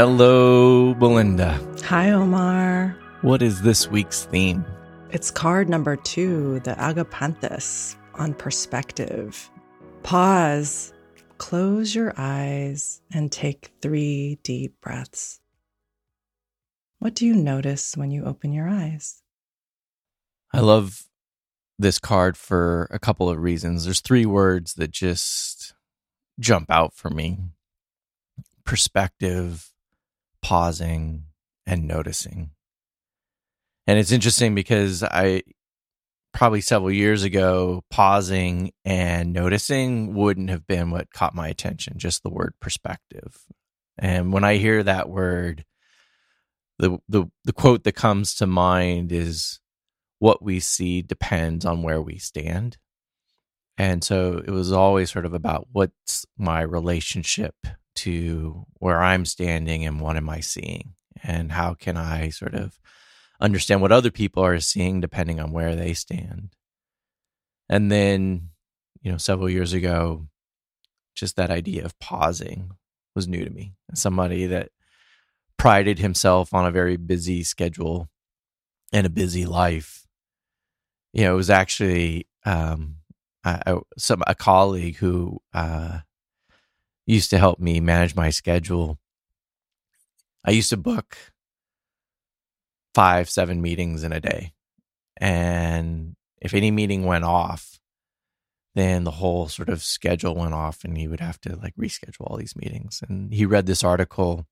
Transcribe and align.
Hello, 0.00 0.94
Belinda. 0.94 1.60
Hi, 1.84 2.12
Omar. 2.12 2.96
What 3.20 3.42
is 3.42 3.60
this 3.60 3.90
week's 3.90 4.24
theme? 4.24 4.64
It's 5.10 5.30
card 5.30 5.68
number 5.68 5.94
two, 5.94 6.60
the 6.60 6.70
Agapanthus 6.70 7.96
on 8.14 8.32
perspective. 8.32 9.50
Pause, 10.02 10.94
close 11.36 11.94
your 11.94 12.14
eyes, 12.16 13.02
and 13.12 13.30
take 13.30 13.72
three 13.82 14.38
deep 14.42 14.80
breaths. 14.80 15.38
What 16.98 17.12
do 17.12 17.26
you 17.26 17.34
notice 17.34 17.94
when 17.94 18.10
you 18.10 18.24
open 18.24 18.54
your 18.54 18.70
eyes? 18.70 19.20
I 20.50 20.60
love 20.60 21.04
this 21.78 21.98
card 21.98 22.38
for 22.38 22.88
a 22.90 22.98
couple 22.98 23.28
of 23.28 23.36
reasons. 23.36 23.84
There's 23.84 24.00
three 24.00 24.24
words 24.24 24.72
that 24.76 24.92
just 24.92 25.74
jump 26.38 26.70
out 26.70 26.94
for 26.94 27.10
me 27.10 27.36
perspective, 28.64 29.66
pausing, 30.42 31.24
and 31.66 31.86
noticing. 31.86 32.50
And 33.86 33.98
it's 33.98 34.12
interesting 34.12 34.54
because 34.54 35.02
I 35.02 35.42
probably 36.32 36.60
several 36.60 36.92
years 36.92 37.22
ago, 37.22 37.82
pausing 37.90 38.72
and 38.84 39.32
noticing 39.32 40.14
wouldn't 40.14 40.50
have 40.50 40.66
been 40.66 40.90
what 40.90 41.12
caught 41.12 41.34
my 41.34 41.48
attention, 41.48 41.98
just 41.98 42.22
the 42.22 42.30
word 42.30 42.54
perspective. 42.60 43.44
And 43.98 44.32
when 44.32 44.44
I 44.44 44.56
hear 44.56 44.82
that 44.82 45.08
word, 45.08 45.64
the, 46.78 46.98
the, 47.08 47.26
the 47.44 47.52
quote 47.52 47.84
that 47.84 47.94
comes 47.94 48.34
to 48.36 48.46
mind 48.46 49.12
is 49.12 49.60
what 50.18 50.42
we 50.42 50.60
see 50.60 51.02
depends 51.02 51.64
on 51.64 51.82
where 51.82 52.00
we 52.00 52.18
stand. 52.18 52.78
And 53.76 54.04
so 54.04 54.42
it 54.44 54.50
was 54.50 54.72
always 54.72 55.10
sort 55.10 55.26
of 55.26 55.34
about 55.34 55.68
what's 55.72 56.26
my 56.38 56.60
relationship 56.60 57.54
to 58.04 58.66
where 58.74 59.02
I'm 59.02 59.24
standing 59.24 59.84
and 59.84 60.00
what 60.00 60.16
am 60.16 60.28
I 60.28 60.40
seeing? 60.40 60.94
And 61.22 61.52
how 61.52 61.74
can 61.74 61.96
I 61.96 62.30
sort 62.30 62.54
of 62.54 62.78
understand 63.40 63.82
what 63.82 63.92
other 63.92 64.10
people 64.10 64.44
are 64.44 64.58
seeing 64.60 65.00
depending 65.00 65.40
on 65.40 65.52
where 65.52 65.74
they 65.74 65.94
stand? 65.94 66.50
And 67.68 67.90
then, 67.90 68.50
you 69.02 69.12
know, 69.12 69.18
several 69.18 69.48
years 69.48 69.72
ago, 69.72 70.26
just 71.14 71.36
that 71.36 71.50
idea 71.50 71.84
of 71.84 71.98
pausing 71.98 72.72
was 73.14 73.28
new 73.28 73.44
to 73.44 73.50
me. 73.50 73.74
Somebody 73.94 74.46
that 74.46 74.70
prided 75.58 75.98
himself 75.98 76.54
on 76.54 76.64
a 76.64 76.70
very 76.70 76.96
busy 76.96 77.42
schedule 77.42 78.08
and 78.92 79.06
a 79.06 79.10
busy 79.10 79.44
life, 79.44 80.06
you 81.12 81.24
know, 81.24 81.34
it 81.34 81.36
was 81.36 81.50
actually 81.50 82.26
um, 82.44 82.96
I, 83.44 83.76
some 83.96 84.22
a 84.26 84.34
colleague 84.34 84.96
who 84.96 85.40
uh, 85.54 86.00
used 87.10 87.30
to 87.30 87.38
help 87.38 87.58
me 87.58 87.80
manage 87.80 88.14
my 88.14 88.30
schedule. 88.30 88.98
I 90.44 90.52
used 90.52 90.70
to 90.70 90.76
book 90.76 91.16
five, 92.94 93.28
seven 93.28 93.60
meetings 93.60 94.04
in 94.04 94.12
a 94.12 94.20
day, 94.20 94.52
and 95.16 96.16
if 96.40 96.54
any 96.54 96.70
meeting 96.70 97.04
went 97.04 97.24
off, 97.24 97.78
then 98.74 99.04
the 99.04 99.10
whole 99.10 99.48
sort 99.48 99.68
of 99.68 99.82
schedule 99.82 100.34
went 100.34 100.54
off, 100.54 100.84
and 100.84 100.96
he 100.96 101.08
would 101.08 101.20
have 101.20 101.40
to 101.42 101.56
like 101.56 101.74
reschedule 101.76 102.30
all 102.30 102.36
these 102.36 102.56
meetings. 102.56 103.02
And 103.08 103.32
he 103.32 103.44
read 103.44 103.66
this 103.66 103.84
article 103.84 104.46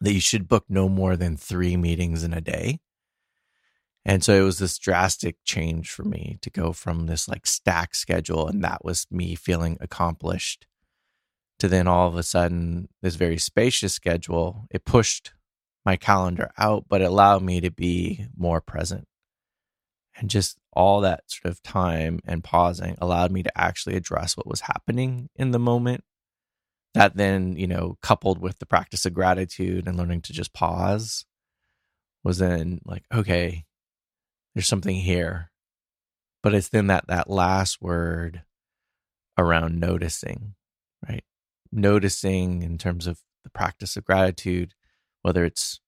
that 0.00 0.12
you 0.12 0.20
should 0.20 0.48
book 0.48 0.64
no 0.68 0.88
more 0.88 1.16
than 1.16 1.36
three 1.36 1.76
meetings 1.76 2.22
in 2.22 2.34
a 2.34 2.40
day 2.40 2.80
and 4.08 4.22
so 4.22 4.34
it 4.34 4.42
was 4.42 4.60
this 4.60 4.78
drastic 4.78 5.34
change 5.44 5.90
for 5.90 6.04
me 6.04 6.38
to 6.42 6.48
go 6.48 6.72
from 6.72 7.06
this 7.06 7.26
like 7.28 7.44
stack 7.44 7.92
schedule, 7.92 8.46
and 8.46 8.62
that 8.62 8.84
was 8.84 9.04
me 9.10 9.34
feeling 9.34 9.76
accomplished, 9.80 10.64
to 11.58 11.68
then 11.68 11.88
all 11.88 12.08
of 12.08 12.16
a 12.16 12.22
sudden 12.22 12.88
this 13.02 13.14
very 13.16 13.38
spacious 13.38 13.94
schedule. 13.94 14.66
It 14.70 14.84
pushed 14.84 15.32
my 15.84 15.96
calendar 15.96 16.50
out, 16.58 16.84
but 16.88 17.00
it 17.00 17.04
allowed 17.04 17.42
me 17.42 17.60
to 17.60 17.70
be 17.70 18.26
more 18.36 18.60
present. 18.60 19.06
And 20.18 20.30
just 20.30 20.58
all 20.72 21.00
that 21.02 21.24
sort 21.26 21.52
of 21.52 21.62
time 21.62 22.20
and 22.24 22.42
pausing 22.42 22.96
allowed 23.00 23.30
me 23.30 23.42
to 23.42 23.58
actually 23.58 23.96
address 23.96 24.36
what 24.36 24.46
was 24.46 24.62
happening 24.62 25.28
in 25.36 25.50
the 25.50 25.58
moment. 25.58 26.04
That 26.94 27.16
then, 27.16 27.56
you 27.56 27.66
know, 27.66 27.98
coupled 28.02 28.38
with 28.38 28.58
the 28.58 28.66
practice 28.66 29.04
of 29.04 29.12
gratitude 29.12 29.86
and 29.86 29.98
learning 29.98 30.22
to 30.22 30.32
just 30.32 30.54
pause 30.54 31.26
was 32.24 32.38
then 32.38 32.80
like, 32.84 33.04
okay, 33.14 33.66
there's 34.54 34.66
something 34.66 34.96
here. 34.96 35.50
But 36.42 36.54
it's 36.54 36.70
then 36.70 36.86
that 36.86 37.06
that 37.08 37.28
last 37.28 37.82
word 37.82 38.42
around 39.36 39.78
noticing, 39.78 40.54
right? 41.06 41.22
Noticing 41.72 42.62
in 42.62 42.78
terms 42.78 43.06
of 43.06 43.20
the 43.44 43.50
practice 43.50 43.96
of 43.96 44.04
gratitude, 44.04 44.74
whether 45.22 45.44
it's 45.44 45.80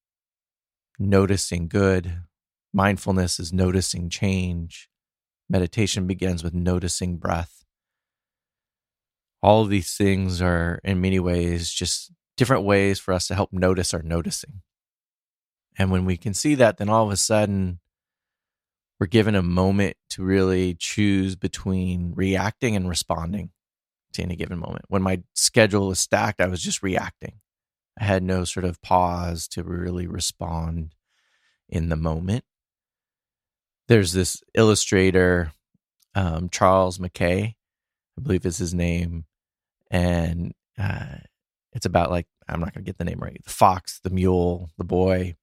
noticing 0.99 1.69
good, 1.69 2.23
mindfulness 2.73 3.39
is 3.39 3.53
noticing 3.53 4.11
change, 4.11 4.89
meditation 5.49 6.07
begins 6.07 6.43
with 6.45 6.55
noticing 6.55 7.17
breath. 7.17 7.65
All 9.43 9.63
of 9.63 9.71
these 9.71 9.95
things 9.95 10.43
are, 10.43 10.81
in 10.83 11.01
many 11.01 11.21
ways, 11.21 11.71
just 11.71 12.13
different 12.37 12.65
ways 12.65 12.99
for 12.99 13.15
us 13.15 13.27
to 13.29 13.35
help 13.35 13.53
notice 13.53 13.95
our 13.95 14.03
noticing. 14.03 14.63
And 15.79 15.91
when 15.91 16.05
we 16.05 16.17
can 16.17 16.35
see 16.35 16.57
that, 16.57 16.79
then 16.79 16.89
all 16.89 17.07
of 17.07 17.13
a 17.13 17.17
sudden, 17.17 17.79
we're 18.99 19.07
given 19.07 19.37
a 19.37 19.43
moment 19.43 19.97
to 20.11 20.25
really 20.25 20.75
choose 20.75 21.37
between 21.37 22.13
reacting 22.17 22.75
and 22.75 22.89
responding 22.89 23.51
to 24.15 24.23
any 24.23 24.37
given 24.37 24.59
moment. 24.59 24.85
When 24.89 25.03
my 25.03 25.23
schedule 25.35 25.89
was 25.89 25.99
stacked, 25.99 26.41
I 26.41 26.47
was 26.47 26.63
just 26.63 26.83
reacting. 26.83 27.41
I 27.99 28.05
had 28.05 28.23
no 28.23 28.45
sort 28.45 28.65
of 28.65 28.81
pause 28.83 29.49
to 29.49 29.63
really 29.63 30.07
respond 30.07 30.95
in 31.69 31.89
the 31.89 31.97
moment. 31.97 32.45
There's 33.89 34.13
this 34.13 34.43
illustrator, 34.55 35.53
um, 36.15 36.49
Charles 36.49 37.01
Mackay, 37.01 37.57
I 38.19 38.21
believe 38.21 38.47
is 38.47 38.59
his 38.59 38.75
name, 38.75 39.25
and 39.91 40.53
uh, 40.79 41.17
it's 41.73 41.87
about 41.87 42.11
like 42.11 42.27
I'm 42.49 42.61
not 42.61 42.75
going 42.75 42.85
to 42.85 42.89
get 42.89 42.99
the 42.99 43.05
name 43.05 43.21
right. 43.21 43.41
The 43.45 43.51
fox, 43.51 44.01
the 44.03 44.11
mule, 44.11 44.71
the 44.79 44.85
boy, 44.85 45.37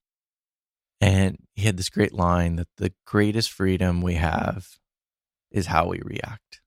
and 1.00 1.38
he 1.54 1.66
had 1.66 1.76
this 1.76 1.88
great 1.90 2.12
line 2.12 2.56
that 2.56 2.68
the 2.76 2.92
greatest 3.06 3.50
freedom 3.50 4.02
we 4.02 4.14
have 4.14 4.78
is 5.50 5.66
how 5.66 5.88
we 5.88 6.00
react. 6.04 6.60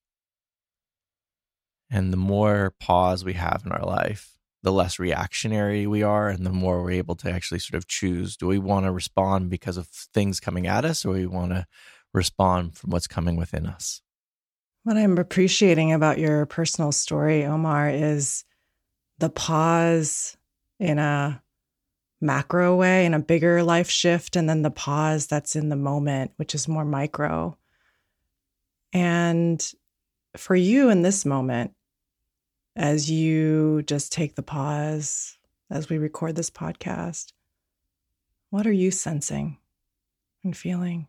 And 1.92 2.14
the 2.14 2.18
more 2.18 2.74
pause 2.80 3.26
we 3.26 3.34
have 3.34 3.64
in 3.66 3.72
our 3.72 3.86
life, 3.86 4.38
the 4.62 4.72
less 4.72 5.00
reactionary 5.00 5.88
we 5.88 6.04
are, 6.04 6.30
and 6.30 6.46
the 6.46 6.52
more 6.52 6.84
we're 6.84 6.92
able 6.92 7.16
to 7.16 7.32
actually 7.32 7.60
sort 7.60 7.78
of 7.78 7.88
choose 7.88 8.38
do 8.38 8.48
we 8.48 8.60
want 8.60 8.86
to 8.86 8.92
respond 8.92 9.50
because 9.50 9.78
of 9.78 9.88
things 9.88 10.40
coming 10.40 10.68
at 10.68 10.86
us, 10.86 11.06
or 11.06 11.14
we 11.14 11.26
want 11.26 11.52
to 11.52 11.66
respond 12.14 12.78
from 12.78 12.92
what's 12.92 13.08
coming 13.08 13.36
within 13.36 13.66
us? 13.66 14.02
What 14.84 14.98
I'm 14.98 15.18
appreciating 15.18 15.94
about 15.94 16.20
your 16.20 16.46
personal 16.46 16.92
story, 16.92 17.46
Omar, 17.46 17.90
is 17.90 18.46
the 19.18 19.30
pause 19.30 20.38
in 20.80 21.00
a 21.00 21.42
macro 22.22 22.76
way 22.76 23.06
in 23.06 23.14
a 23.14 23.20
bigger 23.20 23.64
life 23.64 23.90
shift, 23.90 24.36
and 24.36 24.50
then 24.50 24.62
the 24.62 24.72
pause 24.72 25.28
that's 25.28 25.56
in 25.56 25.70
the 25.70 25.76
moment, 25.76 26.32
which 26.38 26.54
is 26.54 26.68
more 26.68 26.86
micro. 26.86 27.58
And 28.94 29.66
for 30.36 30.56
you 30.56 30.90
in 30.90 31.02
this 31.02 31.26
moment, 31.26 31.74
as 32.80 33.12
you 33.12 33.84
just 33.84 34.14
take 34.14 34.36
the 34.36 34.42
pause 34.42 35.38
as 35.70 35.90
we 35.90 35.98
record 35.98 36.38
this 36.38 36.50
podcast, 36.50 37.34
what 38.52 38.66
are 38.66 38.72
you 38.72 38.90
sensing 38.90 39.58
and 40.46 40.56
feeling? 40.56 41.08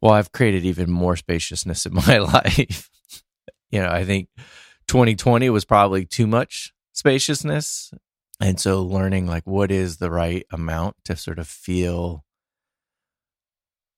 Well, 0.00 0.14
I've 0.14 0.32
created 0.32 0.64
even 0.64 0.90
more 0.90 1.16
spaciousness 1.16 1.84
in 1.84 1.94
my 2.06 2.16
life. 2.16 2.88
you 3.70 3.80
know, 3.80 3.90
I 3.90 4.06
think 4.06 4.30
2020 4.88 5.50
was 5.50 5.66
probably 5.66 6.06
too 6.06 6.26
much 6.26 6.72
spaciousness 6.94 7.92
and 8.40 8.58
so 8.58 8.82
learning 8.82 9.26
like 9.26 9.44
what 9.44 9.70
is 9.70 9.98
the 9.98 10.10
right 10.10 10.46
amount 10.50 10.96
to 11.04 11.14
sort 11.16 11.38
of 11.38 11.46
feel 11.46 12.24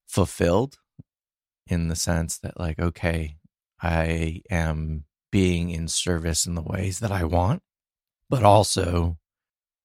fulfilled 0.08 0.79
in 1.67 1.88
the 1.88 1.96
sense 1.96 2.38
that 2.38 2.58
like 2.58 2.79
okay 2.79 3.37
i 3.82 4.41
am 4.50 5.05
being 5.37 5.71
in 5.71 5.88
service 5.88 6.47
in 6.47 6.55
the 6.55 6.62
ways 6.62 7.00
that 7.00 7.12
i 7.12 7.25
want 7.25 7.62
but 8.31 8.43
also 8.43 9.17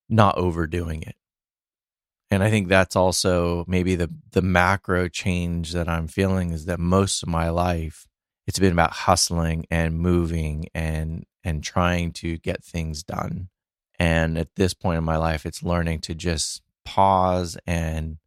not 0.09 0.37
overdoing 0.37 1.01
it 1.01 1.15
and 2.29 2.43
i 2.43 2.49
think 2.49 2.67
that's 2.67 2.95
also 2.95 3.65
maybe 3.67 3.95
the 3.95 4.09
the 4.31 4.41
macro 4.41 5.07
change 5.07 5.73
that 5.73 5.89
i'm 5.89 6.07
feeling 6.07 6.51
is 6.51 6.65
that 6.65 6.79
most 6.79 7.23
of 7.23 7.29
my 7.29 7.49
life 7.49 8.05
it's 8.47 8.59
been 8.59 8.73
about 8.73 8.91
hustling 8.91 9.65
and 9.69 9.99
moving 9.99 10.65
and 10.73 11.25
and 11.43 11.63
trying 11.63 12.11
to 12.11 12.37
get 12.37 12.63
things 12.63 13.03
done 13.03 13.49
and 14.01 14.35
at 14.35 14.55
this 14.55 14.73
point 14.73 14.97
in 14.97 15.03
my 15.03 15.17
life, 15.17 15.45
it's 15.45 15.61
learning 15.61 15.99
to 15.99 16.15
just 16.15 16.63
pause 16.85 17.55
and 17.67 18.17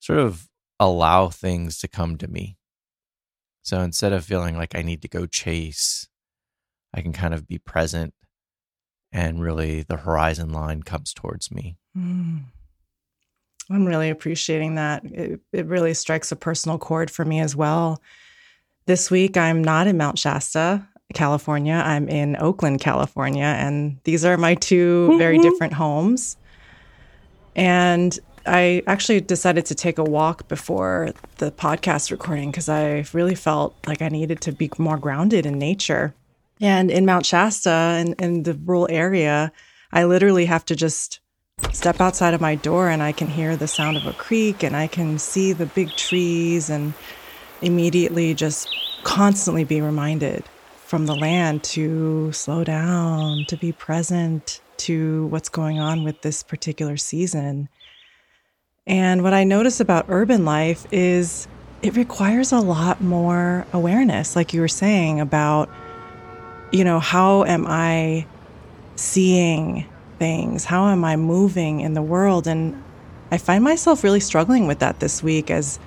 sort 0.00 0.18
of 0.18 0.48
allow 0.80 1.28
things 1.28 1.78
to 1.80 1.86
come 1.86 2.16
to 2.16 2.28
me. 2.28 2.56
So 3.60 3.80
instead 3.80 4.14
of 4.14 4.24
feeling 4.24 4.56
like 4.56 4.74
I 4.74 4.80
need 4.80 5.02
to 5.02 5.08
go 5.08 5.26
chase, 5.26 6.08
I 6.94 7.00
can 7.00 7.12
kind 7.12 7.34
of 7.34 7.46
be 7.46 7.58
present 7.58 8.14
and 9.12 9.42
really 9.42 9.82
the 9.82 9.98
horizon 9.98 10.52
line 10.52 10.82
comes 10.82 11.12
towards 11.12 11.50
me. 11.50 11.76
Mm. 11.96 12.44
I'm 13.70 13.84
really 13.86 14.10
appreciating 14.10 14.74
that. 14.74 15.04
It, 15.04 15.40
it 15.52 15.66
really 15.66 15.94
strikes 15.94 16.32
a 16.32 16.36
personal 16.36 16.78
chord 16.78 17.10
for 17.10 17.24
me 17.24 17.40
as 17.40 17.54
well. 17.54 18.02
This 18.86 19.10
week, 19.10 19.36
I'm 19.36 19.62
not 19.62 19.86
in 19.86 19.96
Mount 19.96 20.18
Shasta, 20.18 20.86
California. 21.14 21.80
I'm 21.84 22.08
in 22.08 22.36
Oakland, 22.36 22.80
California. 22.80 23.44
And 23.44 23.98
these 24.04 24.24
are 24.24 24.36
my 24.36 24.54
2 24.56 25.18
very 25.18 25.38
different 25.38 25.74
homes. 25.74 26.36
And 27.54 28.18
I 28.46 28.82
actually 28.86 29.20
decided 29.20 29.66
to 29.66 29.74
take 29.74 29.98
a 29.98 30.04
walk 30.04 30.48
before 30.48 31.10
the 31.38 31.52
podcast 31.52 32.10
recording 32.10 32.50
because 32.50 32.68
I 32.68 33.04
really 33.12 33.36
felt 33.36 33.76
like 33.86 34.02
I 34.02 34.08
needed 34.08 34.40
to 34.42 34.52
be 34.52 34.70
more 34.78 34.98
grounded 34.98 35.46
in 35.46 35.58
nature. 35.58 36.14
And 36.62 36.92
in 36.92 37.04
Mount 37.04 37.26
Shasta 37.26 37.70
and 37.70 38.14
in 38.20 38.44
the 38.44 38.54
rural 38.54 38.86
area, 38.88 39.50
I 39.92 40.04
literally 40.04 40.46
have 40.46 40.64
to 40.66 40.76
just 40.76 41.18
step 41.72 42.00
outside 42.00 42.34
of 42.34 42.40
my 42.40 42.54
door 42.54 42.88
and 42.88 43.02
I 43.02 43.10
can 43.10 43.26
hear 43.26 43.56
the 43.56 43.66
sound 43.66 43.96
of 43.96 44.06
a 44.06 44.12
creek 44.12 44.62
and 44.62 44.76
I 44.76 44.86
can 44.86 45.18
see 45.18 45.52
the 45.52 45.66
big 45.66 45.90
trees 45.96 46.70
and 46.70 46.94
immediately 47.62 48.32
just 48.32 48.68
constantly 49.02 49.64
be 49.64 49.80
reminded 49.80 50.44
from 50.86 51.06
the 51.06 51.16
land 51.16 51.64
to 51.64 52.30
slow 52.30 52.62
down, 52.62 53.44
to 53.48 53.56
be 53.56 53.72
present 53.72 54.60
to 54.76 55.26
what's 55.26 55.48
going 55.48 55.80
on 55.80 56.04
with 56.04 56.22
this 56.22 56.44
particular 56.44 56.96
season. 56.96 57.68
And 58.86 59.24
what 59.24 59.34
I 59.34 59.42
notice 59.42 59.80
about 59.80 60.06
urban 60.08 60.44
life 60.44 60.86
is 60.92 61.48
it 61.82 61.96
requires 61.96 62.52
a 62.52 62.60
lot 62.60 63.00
more 63.00 63.66
awareness, 63.72 64.36
like 64.36 64.52
you 64.52 64.60
were 64.60 64.68
saying 64.68 65.18
about, 65.18 65.68
you 66.72 66.84
know, 66.84 66.98
how 66.98 67.44
am 67.44 67.66
I 67.66 68.26
seeing 68.96 69.86
things? 70.18 70.64
How 70.64 70.88
am 70.88 71.04
I 71.04 71.16
moving 71.16 71.80
in 71.80 71.94
the 71.94 72.02
world? 72.02 72.46
And 72.46 72.82
I 73.30 73.38
find 73.38 73.62
myself 73.62 74.02
really 74.02 74.20
struggling 74.20 74.66
with 74.66 74.80
that 74.80 75.00
this 75.00 75.22
week 75.22 75.50
as 75.50 75.78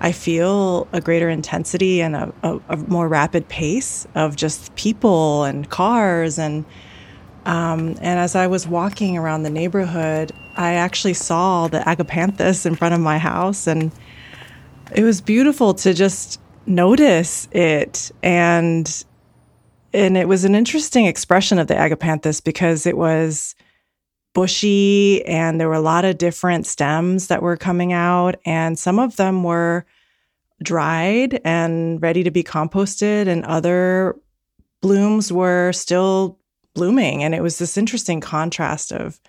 I 0.00 0.12
feel 0.12 0.88
a 0.92 1.00
greater 1.00 1.30
intensity 1.30 2.02
and 2.02 2.16
a, 2.16 2.32
a, 2.42 2.60
a 2.68 2.76
more 2.76 3.08
rapid 3.08 3.48
pace 3.48 4.06
of 4.14 4.36
just 4.36 4.74
people 4.74 5.44
and 5.44 5.68
cars 5.70 6.38
and 6.38 6.64
um, 7.46 7.88
and 8.00 8.18
as 8.18 8.34
I 8.34 8.46
was 8.46 8.66
walking 8.66 9.18
around 9.18 9.42
the 9.42 9.50
neighborhood, 9.50 10.32
I 10.56 10.74
actually 10.74 11.12
saw 11.14 11.68
the 11.68 11.80
agapanthus 11.80 12.64
in 12.64 12.74
front 12.74 12.94
of 12.94 13.00
my 13.00 13.18
house, 13.18 13.66
and 13.66 13.92
it 14.94 15.02
was 15.02 15.20
beautiful 15.20 15.74
to 15.74 15.92
just 15.92 16.40
notice 16.66 17.46
it 17.52 18.10
and 18.22 19.04
and 19.94 20.16
it 20.16 20.26
was 20.26 20.44
an 20.44 20.56
interesting 20.56 21.06
expression 21.06 21.58
of 21.58 21.68
the 21.68 21.74
agapanthus 21.74 22.42
because 22.42 22.84
it 22.84 22.96
was 22.96 23.54
bushy 24.34 25.24
and 25.24 25.60
there 25.60 25.68
were 25.68 25.74
a 25.74 25.80
lot 25.80 26.04
of 26.04 26.18
different 26.18 26.66
stems 26.66 27.28
that 27.28 27.42
were 27.42 27.56
coming 27.56 27.92
out. 27.92 28.34
And 28.44 28.76
some 28.76 28.98
of 28.98 29.14
them 29.14 29.44
were 29.44 29.86
dried 30.62 31.40
and 31.44 32.02
ready 32.02 32.24
to 32.24 32.32
be 32.32 32.42
composted 32.42 33.28
and 33.28 33.44
other 33.44 34.16
blooms 34.82 35.32
were 35.32 35.72
still 35.72 36.40
blooming. 36.74 37.22
And 37.22 37.32
it 37.32 37.42
was 37.42 37.58
this 37.58 37.76
interesting 37.76 38.20
contrast 38.20 38.92
of 38.92 39.20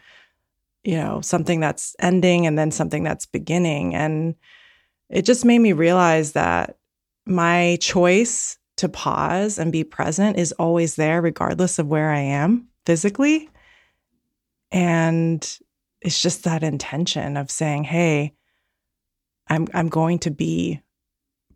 you 0.84 0.98
know 0.98 1.22
something 1.22 1.60
that's 1.60 1.96
ending 2.00 2.48
and 2.48 2.58
then 2.58 2.72
something 2.72 3.04
that's 3.04 3.28
beginning. 3.28 3.94
And 3.94 4.36
it 5.10 5.22
just 5.24 5.46
made 5.46 5.60
me 5.60 5.74
realize 5.74 6.32
that 6.32 6.78
my 7.28 7.78
choice 7.82 8.58
to 8.78 8.90
pause 8.90 9.58
and 9.58 9.72
be 9.72 9.84
present 9.84 10.38
is 10.38 10.52
always 10.54 10.96
there 10.96 11.22
regardless 11.22 11.80
of 11.80 11.88
where 11.88 12.12
I 12.12 12.20
am 12.20 12.68
physically 12.86 13.50
and 14.72 15.60
it's 16.02 16.22
just 16.22 16.44
that 16.44 16.64
intention 16.64 17.38
of 17.38 17.50
saying, 17.50 17.86
"Hey, 17.86 18.34
I'm 19.48 19.68
I'm 19.74 19.90
going 19.90 20.20
to 20.20 20.32
be 20.32 20.82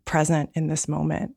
present 0.04 0.50
in 0.54 0.66
this 0.66 0.88
moment 0.88 1.36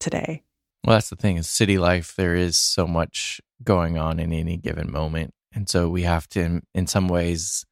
today." 0.00 0.42
Well, 0.84 0.96
that's 0.96 1.10
the 1.10 1.16
thing 1.16 1.38
is 1.38 1.48
city 1.48 1.78
life 1.78 2.14
there 2.16 2.34
is 2.34 2.58
so 2.58 2.86
much 2.86 3.40
going 3.62 3.96
on 3.96 4.20
in 4.20 4.32
any 4.32 4.56
given 4.56 4.90
moment. 4.90 5.32
And 5.54 5.68
so 5.68 5.88
we 5.88 6.02
have 6.02 6.28
to 6.30 6.60
in 6.74 6.86
some 6.86 7.08
ways 7.08 7.64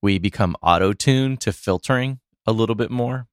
we 0.00 0.18
become 0.18 0.56
auto-tuned 0.62 1.40
to 1.42 1.52
filtering 1.52 2.18
a 2.46 2.52
little 2.52 2.74
bit 2.74 2.90
more. 2.90 3.28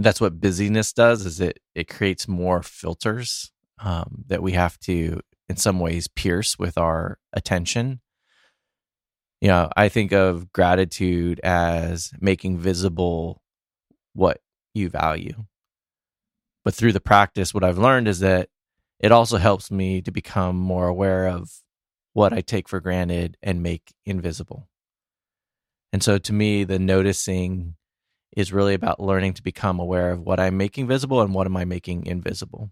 That's 0.00 0.20
what 0.20 0.40
busyness 0.40 0.92
does 0.92 1.26
is 1.26 1.40
it 1.40 1.58
it 1.74 1.88
creates 1.88 2.28
more 2.28 2.62
filters 2.62 3.50
um, 3.80 4.24
that 4.28 4.42
we 4.42 4.52
have 4.52 4.78
to 4.80 5.20
in 5.48 5.56
some 5.56 5.80
ways 5.80 6.08
pierce 6.08 6.58
with 6.58 6.78
our 6.78 7.18
attention 7.32 8.00
you 9.40 9.48
know, 9.48 9.70
I 9.76 9.88
think 9.88 10.12
of 10.12 10.52
gratitude 10.52 11.40
as 11.40 12.10
making 12.20 12.58
visible 12.58 13.42
what 14.12 14.40
you 14.74 14.88
value. 14.88 15.44
But 16.64 16.74
through 16.74 16.92
the 16.92 17.00
practice, 17.00 17.54
what 17.54 17.64
I've 17.64 17.78
learned 17.78 18.08
is 18.08 18.18
that 18.20 18.48
it 18.98 19.12
also 19.12 19.36
helps 19.36 19.70
me 19.70 20.02
to 20.02 20.10
become 20.10 20.56
more 20.56 20.88
aware 20.88 21.28
of 21.28 21.50
what 22.14 22.32
I 22.32 22.40
take 22.40 22.68
for 22.68 22.80
granted 22.80 23.36
and 23.42 23.62
make 23.62 23.94
invisible. 24.04 24.68
And 25.92 26.02
so 26.02 26.18
to 26.18 26.32
me, 26.32 26.64
the 26.64 26.80
noticing 26.80 27.76
is 28.36 28.52
really 28.52 28.74
about 28.74 29.00
learning 29.00 29.34
to 29.34 29.42
become 29.42 29.80
aware 29.80 30.10
of 30.10 30.20
what 30.20 30.40
I'm 30.40 30.56
making 30.56 30.86
visible 30.86 31.20
and 31.20 31.34
what 31.34 31.46
am 31.46 31.56
I 31.56 31.64
making 31.64 32.06
invisible 32.06 32.70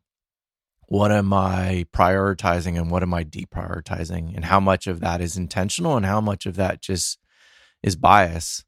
what 0.88 1.10
am 1.10 1.32
I 1.32 1.86
prioritizing 1.92 2.78
and 2.78 2.90
what 2.90 3.02
am 3.02 3.12
I 3.12 3.24
deprioritizing, 3.24 4.34
and 4.34 4.44
how 4.44 4.60
much 4.60 4.86
of 4.86 5.00
that 5.00 5.20
is 5.20 5.36
intentional 5.36 5.96
and 5.96 6.06
how 6.06 6.20
much 6.20 6.46
of 6.46 6.56
that 6.56 6.80
just 6.80 7.18
is 7.82 7.96
bias. 7.96 8.64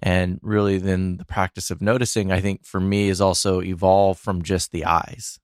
And 0.00 0.38
really, 0.42 0.78
then 0.78 1.16
the 1.16 1.24
practice 1.24 1.70
of 1.72 1.82
noticing, 1.82 2.30
I 2.30 2.40
think 2.40 2.64
for 2.64 2.78
me, 2.78 3.08
is 3.08 3.20
also 3.20 3.60
evolved 3.60 4.20
from 4.20 4.42
just 4.42 4.70
the 4.70 4.84
eyes. 4.84 5.40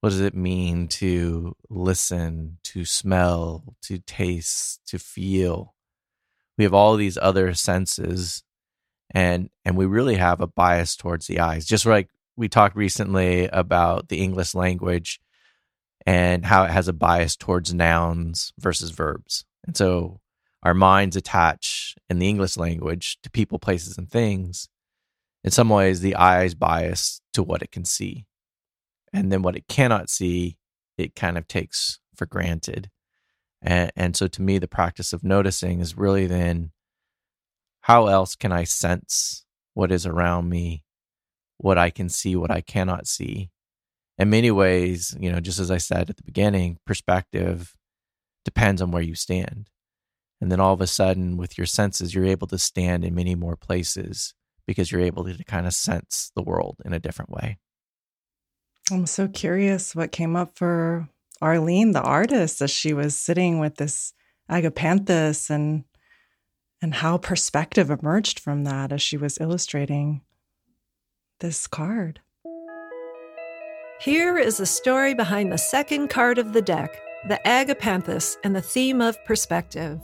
What 0.00 0.10
does 0.10 0.20
it 0.20 0.34
mean 0.34 0.88
to 0.88 1.54
listen, 1.68 2.58
to 2.64 2.86
smell, 2.86 3.76
to 3.82 3.98
taste, 3.98 4.80
to 4.86 4.98
feel? 4.98 5.74
We 6.56 6.64
have 6.64 6.74
all 6.74 6.96
these 6.96 7.18
other 7.20 7.52
senses, 7.52 8.42
and 9.10 9.50
and 9.64 9.76
we 9.76 9.86
really 9.86 10.16
have 10.16 10.40
a 10.40 10.46
bias 10.46 10.96
towards 10.96 11.26
the 11.26 11.40
eyes. 11.40 11.66
Just 11.66 11.86
like 11.86 12.08
we 12.36 12.48
talked 12.48 12.76
recently 12.76 13.46
about 13.46 14.08
the 14.08 14.20
English 14.20 14.54
language 14.54 15.20
and 16.06 16.44
how 16.44 16.64
it 16.64 16.70
has 16.70 16.88
a 16.88 16.92
bias 16.92 17.36
towards 17.36 17.72
nouns 17.72 18.52
versus 18.58 18.90
verbs. 18.90 19.44
And 19.66 19.76
so 19.76 20.20
our 20.62 20.74
minds 20.74 21.16
attach 21.16 21.94
in 22.08 22.18
the 22.18 22.28
English 22.28 22.56
language 22.56 23.18
to 23.22 23.30
people, 23.30 23.58
places, 23.58 23.98
and 23.98 24.10
things. 24.10 24.68
In 25.42 25.50
some 25.50 25.68
ways, 25.68 26.00
the 26.00 26.16
eyes 26.16 26.54
bias 26.54 27.20
to 27.34 27.42
what 27.42 27.62
it 27.62 27.70
can 27.70 27.84
see. 27.84 28.26
And 29.12 29.30
then 29.30 29.42
what 29.42 29.56
it 29.56 29.68
cannot 29.68 30.08
see, 30.08 30.56
it 30.96 31.14
kind 31.14 31.36
of 31.38 31.46
takes 31.46 32.00
for 32.16 32.26
granted. 32.26 32.90
And, 33.60 33.92
and 33.94 34.16
so 34.16 34.26
to 34.26 34.42
me, 34.42 34.58
the 34.58 34.68
practice 34.68 35.12
of 35.12 35.22
noticing 35.22 35.80
is 35.80 35.96
really 35.96 36.26
then 36.26 36.72
how 37.84 38.06
else 38.06 38.34
can 38.34 38.50
I 38.50 38.64
sense 38.64 39.44
what 39.74 39.92
is 39.92 40.06
around 40.06 40.48
me, 40.48 40.84
what 41.58 41.76
I 41.76 41.90
can 41.90 42.08
see, 42.08 42.34
what 42.34 42.50
I 42.50 42.62
cannot 42.62 43.06
see, 43.06 43.50
in 44.16 44.30
many 44.30 44.50
ways, 44.50 45.14
you 45.20 45.30
know, 45.30 45.38
just 45.38 45.58
as 45.58 45.70
I 45.70 45.76
said 45.76 46.08
at 46.08 46.16
the 46.16 46.22
beginning, 46.22 46.78
perspective 46.86 47.74
depends 48.42 48.80
on 48.80 48.90
where 48.90 49.02
you 49.02 49.14
stand. 49.14 49.68
And 50.40 50.50
then 50.50 50.60
all 50.60 50.72
of 50.72 50.80
a 50.80 50.86
sudden, 50.86 51.36
with 51.36 51.58
your 51.58 51.66
senses, 51.66 52.14
you're 52.14 52.24
able 52.24 52.46
to 52.46 52.58
stand 52.58 53.04
in 53.04 53.14
many 53.14 53.34
more 53.34 53.54
places 53.54 54.32
because 54.66 54.90
you're 54.90 55.02
able 55.02 55.22
to, 55.24 55.44
kind 55.44 55.66
of 55.66 55.74
sense 55.74 56.32
the 56.34 56.42
world 56.42 56.80
in 56.86 56.94
a 56.94 56.98
different 56.98 57.32
way. 57.32 57.58
I'm 58.90 59.04
so 59.04 59.28
curious 59.28 59.94
what 59.94 60.10
came 60.10 60.36
up 60.36 60.56
for 60.56 61.06
Arlene, 61.42 61.92
the 61.92 62.00
artist, 62.00 62.62
as 62.62 62.70
she 62.70 62.94
was 62.94 63.14
sitting 63.14 63.58
with 63.58 63.76
this 63.76 64.14
agapanthus 64.50 65.50
and 65.50 65.84
and 66.84 66.92
how 66.96 67.16
perspective 67.16 67.88
emerged 67.88 68.38
from 68.38 68.64
that 68.64 68.92
as 68.92 69.00
she 69.00 69.16
was 69.16 69.38
illustrating 69.40 70.20
this 71.40 71.66
card. 71.66 72.20
Here 74.02 74.36
is 74.36 74.58
the 74.58 74.66
story 74.66 75.14
behind 75.14 75.50
the 75.50 75.56
second 75.56 76.08
card 76.08 76.36
of 76.36 76.52
the 76.52 76.60
deck, 76.60 77.00
the 77.26 77.40
Agapanthus, 77.46 78.36
and 78.44 78.54
the 78.54 78.60
theme 78.60 79.00
of 79.00 79.16
perspective. 79.24 79.98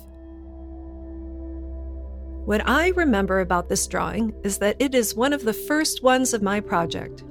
What 2.47 2.67
I 2.67 2.93
remember 2.97 3.41
about 3.41 3.69
this 3.69 3.87
drawing 3.87 4.33
is 4.43 4.57
that 4.57 4.77
it 4.79 4.95
is 4.95 5.15
one 5.15 5.35
of 5.35 5.45
the 5.45 5.53
first 5.53 6.03
ones 6.03 6.33
of 6.33 6.43
my 6.43 6.61
project. 6.61 7.25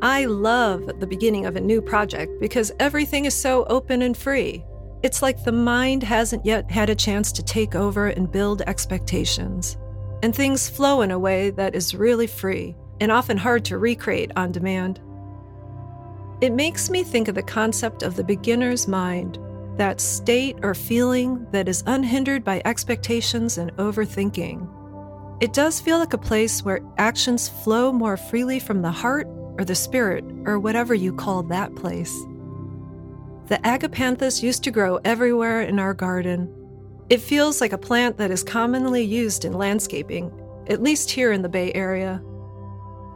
I 0.00 0.24
love 0.24 0.98
the 0.98 1.06
beginning 1.06 1.44
of 1.44 1.56
a 1.56 1.60
new 1.60 1.82
project 1.82 2.40
because 2.40 2.72
everything 2.80 3.26
is 3.26 3.34
so 3.34 3.66
open 3.66 4.00
and 4.00 4.16
free. 4.16 4.64
It's 5.02 5.22
like 5.22 5.44
the 5.44 5.52
mind 5.52 6.02
hasn't 6.02 6.44
yet 6.44 6.70
had 6.70 6.90
a 6.90 6.94
chance 6.94 7.30
to 7.32 7.42
take 7.42 7.74
over 7.74 8.08
and 8.08 8.30
build 8.30 8.62
expectations. 8.62 9.76
And 10.22 10.34
things 10.34 10.68
flow 10.68 11.02
in 11.02 11.12
a 11.12 11.18
way 11.18 11.50
that 11.50 11.76
is 11.76 11.94
really 11.94 12.26
free 12.26 12.74
and 13.00 13.12
often 13.12 13.36
hard 13.36 13.64
to 13.66 13.78
recreate 13.78 14.32
on 14.34 14.50
demand. 14.50 15.00
It 16.40 16.52
makes 16.52 16.90
me 16.90 17.04
think 17.04 17.28
of 17.28 17.36
the 17.36 17.42
concept 17.42 18.02
of 18.02 18.16
the 18.16 18.24
beginner's 18.24 18.88
mind, 18.88 19.38
that 19.76 20.00
state 20.00 20.56
or 20.62 20.74
feeling 20.74 21.46
that 21.52 21.68
is 21.68 21.84
unhindered 21.86 22.44
by 22.44 22.60
expectations 22.64 23.58
and 23.58 23.72
overthinking. 23.76 24.68
It 25.40 25.52
does 25.52 25.80
feel 25.80 25.98
like 25.98 26.12
a 26.12 26.18
place 26.18 26.64
where 26.64 26.80
actions 26.96 27.48
flow 27.48 27.92
more 27.92 28.16
freely 28.16 28.58
from 28.58 28.82
the 28.82 28.90
heart 28.90 29.28
or 29.58 29.64
the 29.64 29.76
spirit 29.76 30.24
or 30.44 30.58
whatever 30.58 30.94
you 30.94 31.12
call 31.12 31.44
that 31.44 31.76
place. 31.76 32.12
The 33.48 33.58
agapanthus 33.64 34.42
used 34.42 34.62
to 34.64 34.70
grow 34.70 35.00
everywhere 35.04 35.62
in 35.62 35.78
our 35.78 35.94
garden. 35.94 36.54
It 37.08 37.22
feels 37.22 37.62
like 37.62 37.72
a 37.72 37.78
plant 37.78 38.18
that 38.18 38.30
is 38.30 38.42
commonly 38.42 39.02
used 39.02 39.46
in 39.46 39.54
landscaping, 39.54 40.30
at 40.66 40.82
least 40.82 41.10
here 41.10 41.32
in 41.32 41.40
the 41.40 41.48
Bay 41.48 41.72
Area. 41.72 42.22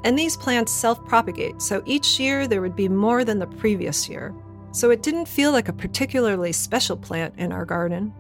And 0.05 0.19
these 0.19 0.39
plants 0.39 0.73
self 0.73 1.05
propagate, 1.07 1.61
so 1.61 1.83
each 1.85 2.19
year 2.19 2.49
there 2.49 2.63
would 2.63 2.75
be 2.75 2.89
more 2.89 3.25
than 3.25 3.39
the 3.39 3.47
previous 3.47 4.09
year. 4.09 4.35
So 4.73 4.91
it 4.91 5.03
didn't 5.03 5.29
feel 5.29 5.53
like 5.53 5.69
a 5.69 5.75
particularly 5.75 6.53
special 6.53 6.97
plant 6.97 7.35
in 7.37 7.53
our 7.53 7.67
garden. 7.67 8.15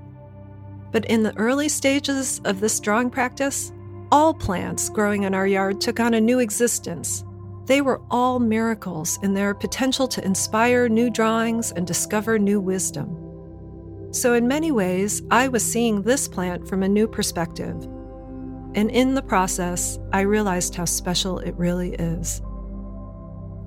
But 0.91 1.07
in 1.07 1.23
the 1.23 1.35
early 1.39 1.71
stages 1.71 2.43
of 2.45 2.61
this 2.61 2.79
drawing 2.79 3.09
practice, 3.09 3.73
all 4.13 4.35
plants 4.35 4.91
growing 4.91 5.23
in 5.23 5.35
our 5.35 5.47
yard 5.47 5.81
took 5.81 5.99
on 5.99 6.13
a 6.13 6.21
new 6.21 6.41
existence. 6.41 7.25
They 7.73 7.81
were 7.81 8.03
all 8.11 8.39
miracles 8.39 9.19
in 9.23 9.33
their 9.33 9.55
potential 9.55 10.07
to 10.09 10.23
inspire 10.23 10.91
new 10.91 11.09
drawings 11.09 11.73
and 11.73 11.87
discover 11.87 12.39
new 12.39 12.61
wisdom. 12.61 13.17
So, 14.11 14.35
in 14.35 14.47
many 14.47 14.71
ways, 14.71 15.23
I 15.31 15.49
was 15.49 15.65
seeing 15.65 16.03
this 16.03 16.29
plant 16.29 16.69
from 16.69 16.83
a 16.83 16.89
new 16.89 17.09
perspective. 17.09 17.83
And 18.75 18.91
in 18.91 19.15
the 19.15 19.23
process, 19.23 19.99
I 20.13 20.21
realized 20.21 20.75
how 20.75 20.85
special 20.85 21.39
it 21.39 21.55
really 21.57 21.95
is. 21.95 22.43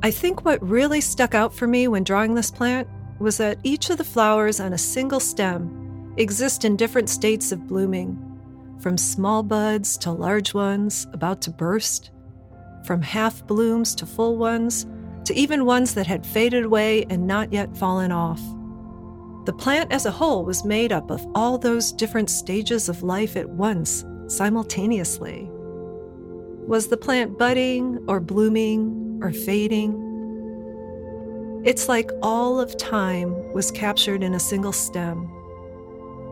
I 0.04 0.12
think 0.12 0.46
what 0.46 0.62
really 0.62 1.02
stuck 1.02 1.34
out 1.34 1.52
for 1.52 1.66
me 1.66 1.88
when 1.88 2.04
drawing 2.04 2.36
this 2.36 2.52
plant 2.52 2.88
was 3.18 3.38
that 3.38 3.58
each 3.64 3.90
of 3.90 3.98
the 3.98 4.04
flowers 4.04 4.60
on 4.60 4.74
a 4.74 4.78
single 4.78 5.20
stem 5.20 6.14
exist 6.18 6.64
in 6.64 6.78
different 6.78 7.10
states 7.10 7.52
of 7.52 7.66
blooming 7.66 8.22
from 8.80 9.00
small 9.00 9.42
buds 9.42 9.98
to 9.98 10.12
large 10.12 10.54
ones 10.54 11.08
about 11.12 11.42
to 11.42 11.50
burst, 11.50 12.12
from 12.86 13.02
half 13.02 13.46
blooms 13.48 13.96
to 13.96 14.06
full 14.06 14.38
ones, 14.38 14.86
to 15.26 15.34
even 15.34 15.66
ones 15.66 15.94
that 15.96 16.08
had 16.08 16.26
faded 16.26 16.66
away 16.66 17.06
and 17.10 17.26
not 17.26 17.52
yet 17.52 17.76
fallen 17.76 18.12
off. 18.12 18.42
The 19.46 19.54
plant 19.54 19.92
as 19.92 20.06
a 20.06 20.12
whole 20.12 20.46
was 20.46 20.66
made 20.66 20.92
up 20.92 21.10
of 21.12 21.26
all 21.36 21.58
those 21.58 21.92
different 21.92 22.30
stages 22.30 22.90
of 22.90 23.04
life 23.04 23.36
at 23.36 23.50
once, 23.50 24.06
simultaneously. 24.28 25.50
Was 26.68 26.88
the 26.88 26.98
plant 26.98 27.38
budding 27.38 28.04
or 28.08 28.20
blooming 28.20 29.20
or 29.22 29.32
fading? 29.32 30.02
It's 31.64 31.90
like 31.90 32.12
all 32.22 32.60
of 32.60 32.78
time 32.78 33.54
was 33.54 33.72
captured 33.72 34.24
in 34.24 34.34
a 34.36 34.40
single 34.40 34.74
stem 34.74 35.32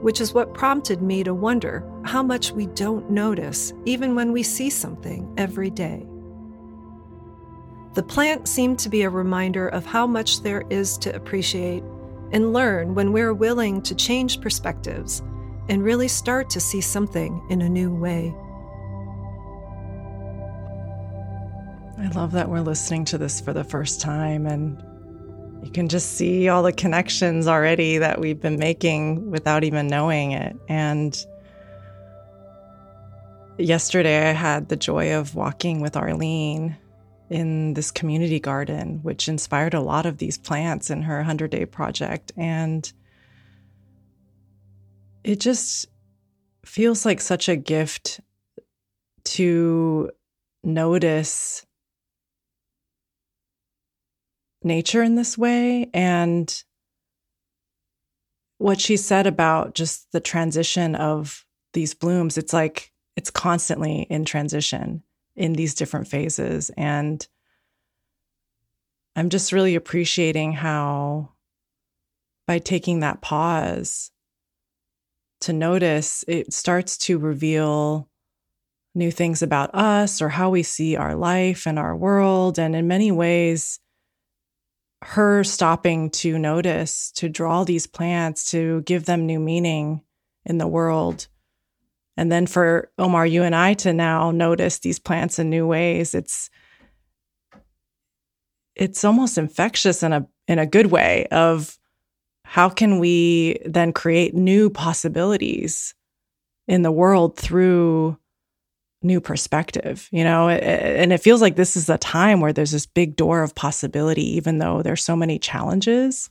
which 0.04 0.20
is 0.20 0.34
what 0.34 0.54
prompted 0.54 1.02
me 1.02 1.24
to 1.24 1.34
wonder 1.34 1.90
how 2.04 2.22
much 2.22 2.52
we 2.52 2.68
don't 2.68 3.10
notice 3.10 3.72
even 3.86 4.16
when 4.16 4.34
we 4.34 4.44
see 4.44 4.70
something 4.70 5.34
every 5.38 5.70
day. 5.70 6.06
The 7.94 8.04
plant 8.04 8.48
seemed 8.48 8.80
to 8.80 8.90
be 8.90 9.04
a 9.04 9.10
reminder 9.10 9.68
of 9.68 9.86
how 9.86 10.08
much 10.08 10.42
there 10.42 10.64
is 10.72 10.98
to 11.00 11.16
appreciate 11.16 11.84
and 12.32 12.52
learn 12.52 12.96
when 12.96 13.14
we're 13.14 13.36
willing 13.36 13.84
to 13.84 13.94
change 13.94 14.42
perspectives 14.42 15.22
and 15.70 15.84
really 15.84 16.08
start 16.08 16.50
to 16.50 16.60
see 16.60 16.82
something 16.82 17.46
in 17.52 17.62
a 17.62 17.70
new 17.70 17.94
way. 17.94 18.34
I 22.00 22.08
love 22.16 22.32
that 22.32 22.50
we're 22.50 22.62
listening 22.62 23.06
to 23.06 23.20
this 23.20 23.40
for 23.40 23.54
the 23.54 23.64
first 23.64 24.02
time 24.02 24.48
and 24.48 24.84
you 25.64 25.72
can 25.72 25.88
just 25.88 26.14
see 26.14 26.50
all 26.50 26.64
the 26.64 26.74
connections 26.74 27.48
already 27.48 28.00
that 28.00 28.20
we've 28.20 28.42
been 28.42 28.58
making 28.58 29.30
without 29.30 29.64
even 29.64 29.88
knowing 29.88 30.32
it. 30.32 30.58
And 30.68 31.26
yesterday, 33.58 34.30
I 34.30 34.34
had 34.34 34.68
the 34.68 34.76
joy 34.76 35.14
of 35.14 35.36
walking 35.36 35.80
with 35.80 35.96
Arlene 35.96 36.76
in 37.34 37.74
this 37.74 37.90
community 37.90 38.40
garden, 38.40 39.00
which 39.02 39.28
inspired 39.28 39.74
a 39.74 39.82
lot 39.82 40.06
of 40.06 40.20
these 40.20 40.38
plants 40.38 40.92
in 40.92 41.02
her 41.02 41.18
100 41.18 41.50
day 41.50 41.66
project. 41.66 42.32
And 42.38 42.94
it 45.24 45.40
just 45.40 45.88
feels 46.63 47.06
like 47.06 47.20
such 47.20 47.50
a 47.50 47.56
gift 47.56 48.22
to 49.24 50.12
notice 50.63 51.66
nature 54.63 55.02
in 55.02 55.16
this 55.16 55.36
way. 55.36 55.90
And 55.92 56.63
what 58.60 58.80
she 58.80 58.96
said 58.96 59.25
about 59.25 59.74
just 59.74 60.12
the 60.12 60.22
transition 60.22 60.94
of 60.94 61.44
these 61.74 61.96
blooms, 61.96 62.38
it's 62.38 62.54
like 62.54 62.92
it's 63.16 63.32
constantly 63.32 64.04
in 64.04 64.24
transition 64.24 65.02
in 65.36 65.54
these 65.54 65.74
different 65.74 66.08
phases. 66.08 66.72
And 66.78 67.25
I'm 69.16 69.30
just 69.30 69.52
really 69.52 69.75
appreciating 69.75 70.54
how, 70.54 71.30
by 72.48 72.60
taking 72.60 73.00
that 73.00 73.22
pause 73.22 74.12
to 75.42 75.54
notice, 75.54 76.24
it 76.28 76.54
starts 76.54 76.98
to 76.98 77.18
reveal 77.18 78.10
new 78.96 79.12
things 79.12 79.42
about 79.42 79.74
us 79.74 80.22
or 80.22 80.30
how 80.30 80.50
we 80.50 80.63
see 80.63 80.96
our 80.96 81.16
life 81.16 81.66
and 81.66 81.80
our 81.80 81.96
world. 81.96 82.60
And 82.60 82.75
in 82.75 82.88
many 82.88 83.12
ways, 83.12 83.80
her 85.02 85.44
stopping 85.44 86.10
to 86.12 86.38
notice, 86.38 87.12
to 87.13 87.28
draw 87.28 87.63
these 87.63 87.88
plants, 87.88 88.52
to 88.52 88.82
give 88.84 89.06
them 89.06 89.25
new 89.25 89.40
meaning 89.40 90.02
in 90.46 90.60
the 90.60 90.68
world. 90.68 91.28
And 92.15 92.32
then 92.32 92.46
for 92.46 92.91
Omar, 92.98 93.25
you 93.25 93.43
and 93.43 93.55
I 93.55 93.74
to 93.75 93.93
now 93.93 94.32
notice 94.32 94.79
these 94.79 95.00
plants 95.00 95.39
in 95.39 95.50
new 95.50 95.67
ways, 95.67 96.13
it's 96.13 96.50
it's 98.75 99.03
almost 99.03 99.38
infectious 99.38 100.03
in 100.03 100.13
a 100.13 100.27
in 100.48 100.60
a 100.60 100.65
good 100.65 100.88
way 100.88 101.27
of 101.32 101.77
how 102.43 102.70
can 102.70 103.00
we 103.00 103.58
then 103.65 103.93
create 103.93 104.36
new 104.36 104.70
possibilities 104.70 105.96
in 106.67 106.82
the 106.82 106.91
world 106.91 107.38
through 107.38 108.17
new 109.01 109.20
perspective, 109.20 110.08
you 110.12 110.24
know? 110.24 110.50
And 110.50 111.12
it 111.12 111.22
feels 111.22 111.41
like 111.41 111.55
this 111.55 111.75
is 111.75 111.89
a 111.89 111.98
time 111.98 112.39
where 112.39 112.53
there's 112.53 112.72
this 112.72 112.86
big 112.86 113.15
door 113.15 113.43
of 113.43 113.55
possibility, 113.55 114.36
even 114.36 114.60
though 114.60 114.82
there's 114.82 115.03
so 115.03 115.15
many 115.15 115.39
challenges. 115.39 116.29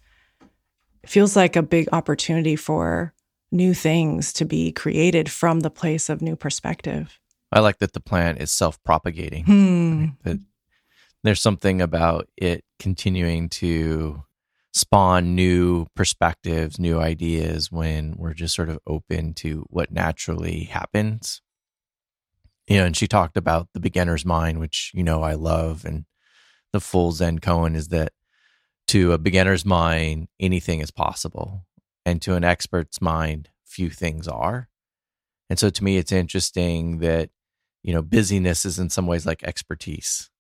It 1.03 1.11
feels 1.11 1.37
like 1.37 1.57
a 1.57 1.63
big 1.63 1.89
opportunity 1.93 2.57
for 2.57 3.13
new 3.53 3.75
things 3.75 4.33
to 4.35 4.45
be 4.45 4.73
created 4.73 5.31
from 5.31 5.61
the 5.61 5.71
place 5.71 6.09
of 6.09 6.23
new 6.23 6.37
perspective. 6.37 7.19
I 7.51 7.61
like 7.61 7.79
that 7.79 7.93
the 7.93 8.01
plant 8.01 8.41
is 8.41 8.51
self 8.51 8.83
propagating. 8.83 9.45
Hmm. 9.45 10.07
That 10.25 10.41
there's 11.23 11.41
something 11.41 11.81
about 11.81 12.29
it 12.37 12.65
continuing 12.79 13.49
to 13.51 14.25
spawn 14.73 15.35
new 15.35 15.87
perspectives, 15.95 16.79
new 16.79 16.99
ideas 16.99 17.71
when 17.71 18.15
we're 18.17 18.35
just 18.35 18.55
sort 18.55 18.71
of 18.71 18.79
open 18.87 19.35
to 19.35 19.67
what 19.69 19.93
naturally 19.93 20.65
happens 20.65 21.43
you 22.69 22.79
know, 22.79 22.87
and 22.87 22.97
she 22.97 23.07
talked 23.07 23.37
about 23.37 23.69
the 23.75 23.81
beginner's 23.81 24.25
mind, 24.25 24.59
which, 24.59 24.93
you 24.95 25.03
know, 25.03 25.23
I 25.23 25.35
love. 25.35 25.85
And 25.85 26.05
the 26.73 26.81
full 26.81 27.13
Zen 27.13 27.39
koan 27.41 27.75
is 27.75 27.89
that 27.89 28.13
to 28.89 29.13
a 29.13 29.19
beginner's 29.19 29.65
mind, 29.65 30.29
anything 30.41 30.81
is 30.81 30.91
possible. 30.91 31.67
And 32.05 32.21
to 32.23 32.35
an 32.35 32.45
expert's 32.45 33.01
mind, 33.01 33.51
few 33.65 33.91
things 33.91 34.27
are. 34.27 34.69
And 35.49 35.59
so 35.59 35.71
to 35.71 35.85
me, 35.85 35.99
it's 35.99 36.13
interesting 36.13 36.99
that, 36.99 37.31
you 37.83 37.93
know, 37.93 38.03
busyness 38.03 38.65
is 38.65 38.79
in 38.79 38.91
some 38.91 39.07
ways 39.07 39.27
like 39.27 39.43
expertise. 39.45 40.31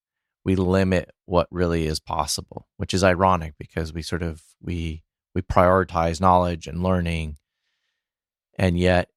We 0.44 0.56
limit 0.56 1.10
what 1.26 1.46
really 1.50 1.86
is 1.86 2.00
possible, 2.00 2.66
which 2.76 2.92
is 2.94 3.04
ironic 3.04 3.54
because 3.58 3.92
we 3.92 4.02
sort 4.02 4.22
of, 4.22 4.42
we, 4.60 5.04
we 5.34 5.42
prioritize 5.42 6.20
knowledge 6.20 6.66
and 6.66 6.82
learning. 6.82 7.36
And 8.58 8.78
yet 8.78 9.08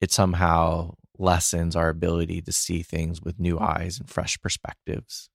it 0.00 0.10
somehow 0.10 0.94
lessens 1.18 1.76
our 1.76 1.88
ability 1.88 2.42
to 2.42 2.52
see 2.52 2.82
things 2.82 3.22
with 3.22 3.38
new 3.38 3.58
eyes 3.58 3.98
and 3.98 4.10
fresh 4.10 4.38
perspectives. 4.40 5.30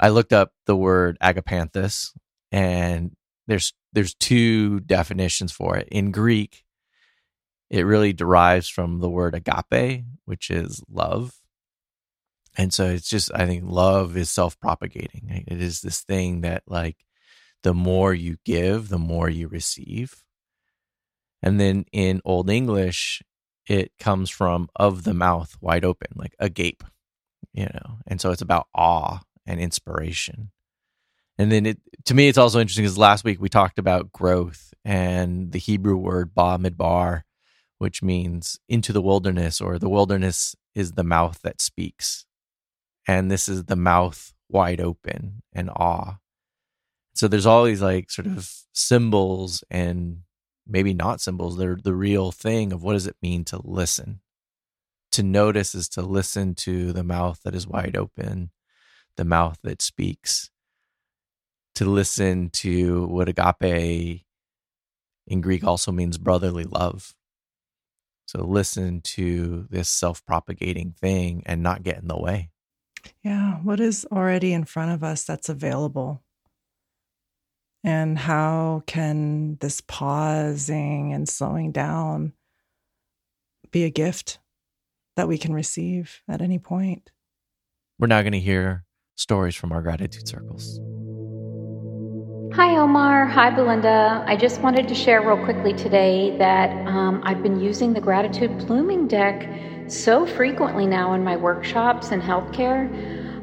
I 0.00 0.08
looked 0.08 0.32
up 0.32 0.52
the 0.66 0.76
word 0.76 1.18
agapanthus 1.22 2.12
and 2.50 3.14
there's 3.46 3.72
there's 3.92 4.14
two 4.14 4.80
definitions 4.80 5.52
for 5.52 5.76
it. 5.76 5.88
In 5.90 6.12
Greek, 6.12 6.64
it 7.70 7.86
really 7.86 8.12
derives 8.12 8.68
from 8.68 9.00
the 9.00 9.10
word 9.10 9.34
agape, 9.34 10.04
which 10.24 10.50
is 10.50 10.82
love. 10.90 11.34
And 12.56 12.72
so 12.72 12.86
it's 12.86 13.08
just 13.08 13.30
I 13.34 13.46
think 13.46 13.64
love 13.66 14.16
is 14.16 14.30
self-propagating. 14.30 15.44
It 15.46 15.60
is 15.60 15.80
this 15.80 16.00
thing 16.02 16.42
that 16.42 16.62
like 16.66 17.04
the 17.62 17.74
more 17.74 18.12
you 18.12 18.36
give, 18.44 18.88
the 18.88 18.98
more 18.98 19.28
you 19.28 19.48
receive. 19.48 20.22
And 21.42 21.58
then 21.58 21.86
in 21.92 22.20
Old 22.24 22.50
English, 22.50 23.22
it 23.66 23.92
comes 23.98 24.30
from 24.30 24.68
of 24.76 25.04
the 25.04 25.14
mouth 25.14 25.56
wide 25.60 25.84
open, 25.84 26.08
like 26.16 26.34
agape, 26.38 26.84
you 27.52 27.64
know. 27.64 27.98
And 28.06 28.20
so 28.20 28.30
it's 28.30 28.42
about 28.42 28.68
awe 28.74 29.20
and 29.46 29.60
inspiration. 29.60 30.50
And 31.38 31.50
then 31.50 31.66
it 31.66 31.78
to 32.06 32.14
me, 32.14 32.28
it's 32.28 32.38
also 32.38 32.60
interesting 32.60 32.84
because 32.84 32.98
last 32.98 33.24
week 33.24 33.40
we 33.40 33.48
talked 33.48 33.78
about 33.78 34.12
growth 34.12 34.72
and 34.84 35.52
the 35.52 35.58
Hebrew 35.58 35.96
word 35.96 36.34
ba 36.34 36.58
midbar, 36.58 37.22
which 37.78 38.02
means 38.02 38.58
into 38.68 38.92
the 38.92 39.02
wilderness, 39.02 39.60
or 39.60 39.78
the 39.78 39.88
wilderness 39.88 40.54
is 40.74 40.92
the 40.92 41.04
mouth 41.04 41.40
that 41.42 41.60
speaks. 41.60 42.26
And 43.06 43.30
this 43.30 43.48
is 43.48 43.64
the 43.64 43.76
mouth 43.76 44.32
wide 44.48 44.80
open 44.80 45.42
and 45.52 45.70
awe. 45.70 46.18
So 47.14 47.28
there's 47.28 47.46
all 47.46 47.64
these 47.64 47.82
like 47.82 48.10
sort 48.10 48.26
of 48.26 48.50
symbols 48.72 49.64
and 49.70 50.22
maybe 50.66 50.94
not 50.94 51.20
symbols. 51.20 51.56
They're 51.56 51.78
the 51.82 51.94
real 51.94 52.32
thing 52.32 52.72
of 52.72 52.82
what 52.82 52.94
does 52.94 53.06
it 53.06 53.16
mean 53.22 53.44
to 53.46 53.60
listen? 53.62 54.20
To 55.12 55.22
notice 55.22 55.74
is 55.74 55.88
to 55.90 56.02
listen 56.02 56.54
to 56.56 56.92
the 56.92 57.04
mouth 57.04 57.40
that 57.44 57.54
is 57.54 57.66
wide 57.66 57.96
open, 57.96 58.50
the 59.16 59.24
mouth 59.24 59.58
that 59.62 59.82
speaks. 59.82 60.50
To 61.76 61.86
listen 61.86 62.50
to 62.50 63.06
what 63.06 63.28
agape 63.28 64.24
in 65.26 65.40
Greek 65.40 65.64
also 65.64 65.90
means 65.92 66.18
brotherly 66.18 66.64
love. 66.64 67.14
So 68.26 68.44
listen 68.44 69.00
to 69.02 69.66
this 69.70 69.88
self 69.88 70.24
propagating 70.24 70.94
thing 71.00 71.42
and 71.46 71.62
not 71.62 71.82
get 71.82 71.98
in 71.98 72.08
the 72.08 72.18
way. 72.18 72.50
Yeah. 73.22 73.56
What 73.62 73.80
is 73.80 74.06
already 74.10 74.52
in 74.52 74.64
front 74.64 74.92
of 74.92 75.02
us 75.02 75.24
that's 75.24 75.48
available? 75.48 76.22
And 77.84 78.16
how 78.16 78.84
can 78.86 79.56
this 79.60 79.80
pausing 79.80 81.12
and 81.12 81.28
slowing 81.28 81.72
down 81.72 82.32
be 83.70 83.84
a 83.84 83.90
gift 83.90 84.38
that 85.16 85.26
we 85.26 85.36
can 85.36 85.52
receive 85.52 86.22
at 86.28 86.40
any 86.40 86.58
point? 86.58 87.10
We're 87.98 88.06
now 88.06 88.22
going 88.22 88.32
to 88.32 88.40
hear 88.40 88.84
stories 89.16 89.56
from 89.56 89.72
our 89.72 89.82
gratitude 89.82 90.28
circles. 90.28 90.80
Hi, 92.54 92.76
Omar. 92.76 93.24
Hi, 93.28 93.48
Belinda. 93.48 94.22
I 94.26 94.36
just 94.36 94.60
wanted 94.60 94.86
to 94.88 94.94
share 94.94 95.22
real 95.26 95.42
quickly 95.42 95.72
today 95.72 96.36
that 96.36 96.86
um, 96.86 97.22
I've 97.24 97.42
been 97.42 97.58
using 97.58 97.94
the 97.94 98.00
gratitude 98.00 98.66
blooming 98.66 99.08
deck 99.08 99.48
so 99.90 100.26
frequently 100.26 100.86
now 100.86 101.14
in 101.14 101.24
my 101.24 101.34
workshops 101.34 102.10
in 102.10 102.20
healthcare. 102.20 102.90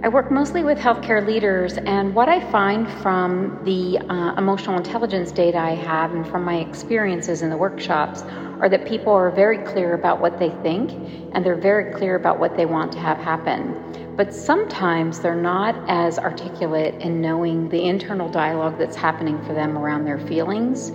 I 0.03 0.09
work 0.09 0.29
mostly 0.29 0.63
with 0.63 0.77
healthcare 0.77 1.25
leaders, 1.25 1.77
and 1.79 2.13
what 2.13 2.29
I 2.29 2.39
find 2.51 2.87
from 3.01 3.59
the 3.65 3.97
uh, 3.97 4.35
emotional 4.37 4.77
intelligence 4.77 5.31
data 5.31 5.57
I 5.57 5.73
have 5.73 6.13
and 6.13 6.27
from 6.27 6.43
my 6.43 6.57
experiences 6.57 7.41
in 7.41 7.49
the 7.49 7.57
workshops 7.57 8.21
are 8.59 8.69
that 8.69 8.85
people 8.85 9.13
are 9.13 9.31
very 9.31 9.57
clear 9.59 9.93
about 9.93 10.19
what 10.19 10.39
they 10.39 10.49
think 10.63 10.91
and 11.33 11.45
they're 11.45 11.55
very 11.55 11.93
clear 11.93 12.15
about 12.15 12.39
what 12.39 12.57
they 12.57 12.65
want 12.65 12.91
to 12.91 12.99
have 12.99 13.17
happen. 13.17 14.15
But 14.15 14.33
sometimes 14.33 15.21
they're 15.21 15.35
not 15.35 15.75
as 15.87 16.19
articulate 16.19 16.95
in 16.95 17.21
knowing 17.21 17.69
the 17.69 17.81
internal 17.81 18.29
dialogue 18.29 18.77
that's 18.77 18.95
happening 18.95 19.41
for 19.45 19.53
them 19.53 19.77
around 19.77 20.05
their 20.05 20.19
feelings 20.19 20.91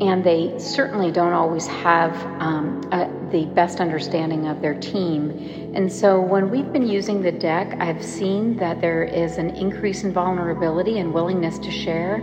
and 0.00 0.24
they 0.24 0.58
certainly 0.58 1.12
don't 1.12 1.34
always 1.34 1.66
have 1.66 2.14
um, 2.40 2.82
a, 2.90 3.06
the 3.30 3.44
best 3.54 3.80
understanding 3.80 4.46
of 4.46 4.62
their 4.62 4.74
team. 4.74 5.72
And 5.74 5.92
so, 5.92 6.20
when 6.20 6.50
we've 6.50 6.72
been 6.72 6.88
using 6.88 7.20
the 7.20 7.32
deck, 7.32 7.76
I've 7.80 8.02
seen 8.02 8.56
that 8.56 8.80
there 8.80 9.04
is 9.04 9.36
an 9.36 9.50
increase 9.50 10.02
in 10.02 10.12
vulnerability 10.12 10.98
and 10.98 11.12
willingness 11.12 11.58
to 11.58 11.70
share. 11.70 12.14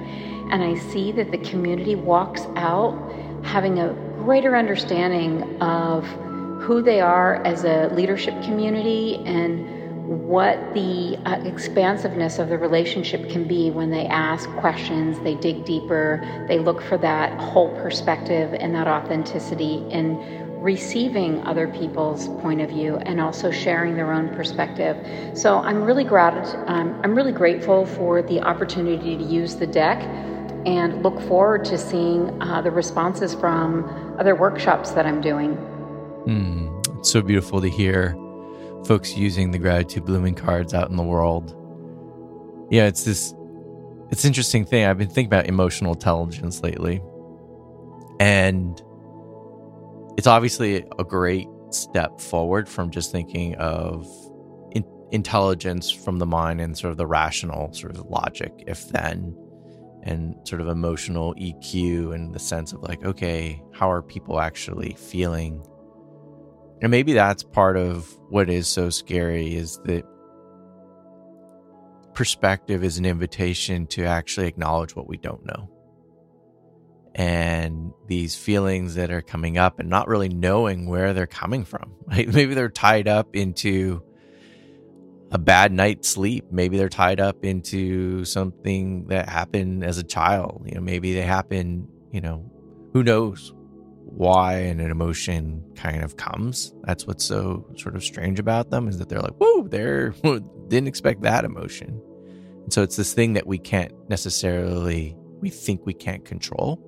And 0.52 0.64
I 0.64 0.76
see 0.76 1.12
that 1.14 1.32
the 1.32 1.38
community 1.38 1.94
walks 1.94 2.42
out 2.56 2.96
having 3.44 3.80
a 3.80 3.94
greater 4.28 4.58
understanding 4.58 5.42
of 5.62 6.04
who 6.62 6.82
they 6.82 7.00
are 7.00 7.36
as 7.48 7.64
a 7.64 7.88
leadership 7.94 8.34
community 8.44 9.24
and 9.26 9.66
what 10.06 10.58
the 10.74 11.18
uh, 11.26 11.42
expansiveness 11.46 12.38
of 12.38 12.50
the 12.50 12.58
relationship 12.58 13.30
can 13.30 13.48
be 13.48 13.72
when 13.72 13.90
they 13.90 14.06
ask 14.08 14.50
questions, 14.58 15.18
they 15.22 15.36
dig 15.36 15.64
deeper, 15.64 16.20
they 16.50 16.60
look 16.60 16.82
for 16.82 16.98
that 16.98 17.40
whole 17.40 17.74
perspective 17.82 18.54
and 18.54 18.76
that 18.76 18.86
authenticity 18.86 19.76
in 19.92 20.18
receiving 20.62 21.42
other 21.44 21.70
people's 21.70 22.28
point 22.42 22.60
of 22.60 22.70
view 22.70 22.98
and 22.98 23.22
also 23.22 23.50
sharing 23.50 23.96
their 23.96 24.12
own 24.12 24.28
perspective. 24.36 24.98
So 25.38 25.60
I'm 25.60 25.82
really 25.82 26.04
grat- 26.04 26.54
um, 26.68 27.00
I'm 27.02 27.16
really 27.16 27.32
grateful 27.32 27.86
for 27.86 28.22
the 28.22 28.42
opportunity 28.42 29.16
to 29.16 29.24
use 29.24 29.56
the 29.56 29.68
deck 29.68 30.02
and 30.66 31.04
look 31.04 31.20
forward 31.22 31.66
to 31.66 31.78
seeing 31.78 32.42
uh, 32.42 32.62
the 32.62 32.72
responses 32.72 33.34
from 33.34 34.16
other 34.20 34.36
workshops 34.36 34.92
that 34.92 35.06
I'm 35.06 35.22
doing. 35.22 35.56
Mm, 36.26 37.00
it's 37.00 37.10
so 37.10 37.22
beautiful 37.22 37.62
to 37.62 37.70
hear 37.70 38.16
folks 38.86 39.16
using 39.16 39.52
the 39.52 39.60
gratitude 39.60 40.06
blooming 40.06 40.36
cards 40.36 40.74
out 40.74 40.90
in 40.90 40.96
the 40.96 41.04
world. 41.04 41.54
Yeah, 42.70 42.86
it's 42.86 43.04
this 43.06 43.34
it's 44.10 44.24
interesting 44.26 44.66
thing. 44.66 44.86
I've 44.86 44.98
been 44.98 45.08
thinking 45.08 45.28
about 45.28 45.48
emotional 45.48 45.94
intelligence 45.94 46.64
lately. 46.64 47.02
And 48.20 48.82
it's 50.18 50.28
obviously 50.28 50.86
a 50.98 51.04
great 51.04 51.48
step 51.72 52.20
forward 52.20 52.68
from 52.70 52.90
just 52.90 53.12
thinking 53.12 53.56
of 53.56 54.08
in- 54.72 54.86
intelligence 55.12 55.90
from 55.92 56.20
the 56.20 56.26
mind 56.26 56.62
and 56.62 56.78
sort 56.78 56.92
of 56.92 56.98
the 56.98 57.06
rational 57.06 57.72
sort 57.74 57.96
of 57.96 58.06
logic, 58.06 58.64
if 58.66 58.88
then, 58.90 59.36
and 60.08 60.36
sort 60.48 60.62
of 60.62 60.68
emotional 60.68 61.36
EQ 61.36 62.16
and 62.16 62.34
the 62.34 62.40
sense 62.40 62.72
of 62.74 62.82
like, 62.82 63.04
okay, 63.04 63.62
how 63.74 63.92
are 63.92 64.02
people 64.02 64.40
actually 64.40 64.96
feeling? 64.98 65.62
And 66.82 66.90
maybe 66.90 67.14
that's 67.14 67.44
part 67.44 67.76
of 67.76 68.18
what 68.30 68.50
is 68.50 68.68
so 68.68 68.90
scary 68.90 69.56
is 69.56 69.80
that 69.86 70.04
perspective 72.14 72.84
is 72.84 72.98
an 72.98 73.06
invitation 73.06 73.86
to 73.88 74.06
actually 74.06 74.48
acknowledge 74.48 74.96
what 74.96 75.08
we 75.08 75.18
don't 75.18 75.46
know. 75.46 75.70
And 77.14 77.92
these 78.08 78.36
feelings 78.36 78.96
that 78.96 79.12
are 79.12 79.22
coming 79.22 79.58
up 79.58 79.80
and 79.80 79.90
not 79.90 80.08
really 80.08 80.30
knowing 80.30 80.88
where 80.88 81.14
they're 81.14 81.28
coming 81.28 81.66
from. 81.66 81.94
Right? 82.08 82.26
Maybe 82.26 82.54
they're 82.54 82.70
tied 82.70 83.10
up 83.10 83.36
into 83.36 84.02
a 85.32 85.38
bad 85.38 85.72
night's 85.72 86.08
sleep. 86.08 86.46
Maybe 86.52 86.78
they're 86.78 86.90
tied 86.90 87.20
up 87.20 87.44
into 87.44 88.24
something 88.26 89.08
that 89.08 89.28
happened 89.28 89.84
as 89.84 89.98
a 89.98 90.04
child. 90.04 90.64
You 90.66 90.76
know, 90.76 90.82
maybe 90.82 91.14
they 91.14 91.22
happen, 91.22 91.88
you 92.12 92.22
know, 92.22 92.50
who 92.94 93.04
knows 93.04 93.54
why 94.06 94.56
an 94.56 94.80
emotion 94.80 95.64
kind 95.76 96.04
of 96.04 96.16
comes. 96.16 96.74
That's 96.84 97.06
what's 97.06 97.26
so 97.26 97.68
sort 97.78 97.96
of 97.96 98.04
strange 98.04 98.40
about 98.40 98.70
them 98.70 98.88
is 98.88 98.98
that 99.00 99.10
they're 99.10 99.20
like, 99.20 99.36
whoa, 99.38 99.68
they're 99.68 100.10
didn't 100.68 100.88
expect 100.88 101.22
that 101.22 101.46
emotion. 101.46 102.02
And 102.64 102.74
so 102.74 102.82
it's 102.82 102.96
this 102.96 103.14
thing 103.14 103.34
that 103.34 103.48
we 103.48 103.58
can't 103.58 103.94
necessarily 104.10 105.16
we 105.40 105.50
think 105.50 105.86
we 105.86 105.94
can't 105.94 106.26
control. 106.26 106.84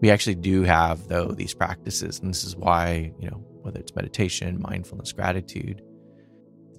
We 0.00 0.10
actually 0.10 0.34
do 0.36 0.62
have 0.62 1.06
though 1.08 1.28
these 1.28 1.54
practices, 1.54 2.18
and 2.20 2.30
this 2.30 2.44
is 2.44 2.56
why, 2.56 3.12
you 3.18 3.30
know, 3.30 3.44
whether 3.62 3.78
it's 3.78 3.94
meditation, 3.94 4.60
mindfulness, 4.60 5.12
gratitude, 5.12 5.82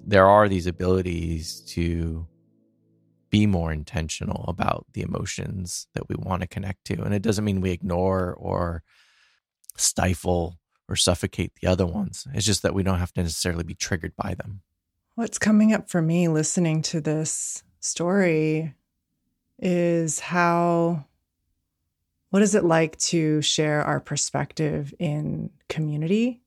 there 0.04 0.26
are 0.26 0.48
these 0.48 0.66
abilities 0.66 1.60
to 1.60 2.26
be 3.30 3.46
more 3.46 3.72
intentional 3.72 4.44
about 4.46 4.86
the 4.92 5.02
emotions 5.02 5.86
that 5.94 6.08
we 6.08 6.14
want 6.18 6.42
to 6.42 6.48
connect 6.48 6.84
to. 6.84 7.02
And 7.02 7.14
it 7.14 7.22
doesn't 7.22 7.44
mean 7.44 7.60
we 7.60 7.70
ignore 7.70 8.34
or 8.34 8.82
stifle 9.76 10.58
or 10.88 10.96
suffocate 10.96 11.52
the 11.60 11.66
other 11.66 11.86
ones. 11.86 12.26
It's 12.34 12.44
just 12.44 12.62
that 12.62 12.74
we 12.74 12.82
don't 12.82 12.98
have 12.98 13.12
to 13.14 13.22
necessarily 13.22 13.64
be 13.64 13.74
triggered 13.74 14.14
by 14.16 14.34
them. 14.34 14.60
What's 15.14 15.38
coming 15.38 15.72
up 15.72 15.88
for 15.88 16.02
me 16.02 16.28
listening 16.28 16.82
to 16.82 17.00
this 17.00 17.62
story 17.80 18.74
is 19.58 20.20
how 20.20 21.06
what 22.30 22.42
is 22.42 22.54
it 22.54 22.64
like 22.64 22.98
to 22.98 23.42
share 23.42 23.82
our 23.82 24.00
perspective 24.00 24.94
in 24.98 25.50
community? 25.68 26.40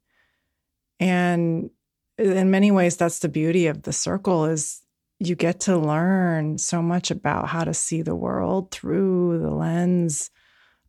And 1.00 1.70
in 2.18 2.52
many 2.52 2.72
ways 2.72 2.98
that's 2.98 3.20
the 3.20 3.30
beauty 3.30 3.68
of 3.68 3.84
the 3.84 3.94
circle 3.94 4.46
is 4.46 4.82
you 5.20 5.36
get 5.36 5.62
to 5.62 5.78
learn 5.78 6.58
so 6.58 6.82
much 6.82 7.12
about 7.12 7.48
how 7.48 7.64
to 7.64 7.74
see 7.74 8.02
the 8.02 8.16
world 8.16 8.72
through 8.72 9.40
the 9.40 9.50
lens 9.50 10.30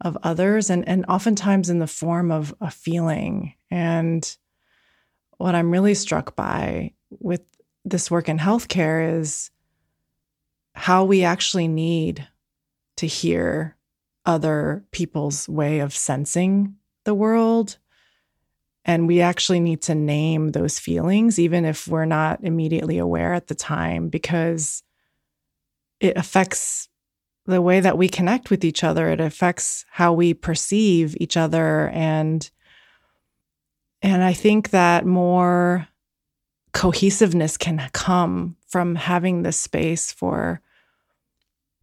of 0.01 0.19
others 0.23 0.69
and, 0.69 0.87
and 0.89 1.05
oftentimes 1.07 1.71
in 1.71 1.79
the 1.79 1.87
form 1.87 2.31
of 2.31 2.55
a 2.61 2.71
feeling. 2.71 3.55
And 3.71 4.37
what 5.39 5.55
I'm 5.55 5.71
really 5.71 5.95
struck 5.95 6.37
by 6.37 6.93
with 7.11 7.43
this 7.85 8.11
work 8.11 8.29
in 8.29 8.39
healthcare 8.39 9.21
is 9.21 9.51
how 10.75 11.05
we 11.05 11.23
actually 11.23 11.69
need 11.69 12.27
to 12.97 13.07
hear 13.07 13.77
other 14.25 14.85
people's 14.91 15.49
way 15.49 15.79
of 15.79 15.95
sensing 15.95 16.75
the 17.05 17.15
world. 17.15 17.79
And 18.87 19.07
we 19.07 19.21
actually 19.21 19.61
need 19.61 19.83
to 19.83 19.95
name 19.95 20.53
those 20.53 20.79
feelings, 20.79 21.39
even 21.39 21.65
if 21.65 21.87
we're 21.89 22.07
not 22.07 22.43
immediately 22.43 22.99
aware 22.99 23.35
at 23.35 23.49
the 23.49 23.55
time, 23.55 24.09
because 24.09 24.83
it 26.01 26.17
affects 26.17 26.89
the 27.47 27.61
way 27.61 27.81
that 27.81 27.99
we 27.99 28.09
connect 28.09 28.51
with 28.51 28.65
each 28.65 28.83
other 28.83 29.09
it 29.09 29.21
affects 29.21 29.85
how 29.89 30.13
we 30.13 30.35
perceive 30.35 31.17
each 31.21 31.37
other 31.37 31.89
and 31.91 32.51
and 34.03 34.25
i 34.25 34.33
think 34.33 34.71
that 34.71 35.07
more 35.07 35.87
cohesiveness 36.73 37.57
can 37.57 37.89
come 37.93 38.57
from 38.67 38.97
having 38.97 39.43
this 39.43 39.57
space 39.57 40.11
for 40.11 40.61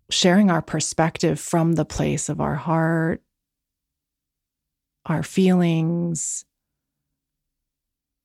sharing 0.10 0.52
our 0.52 0.62
perspective 0.62 1.40
from 1.40 1.74
the 1.74 1.86
place 1.86 2.30
of 2.30 2.40
our 2.40 2.56
heart, 2.56 3.22
our 5.06 5.24
feelings. 5.24 6.46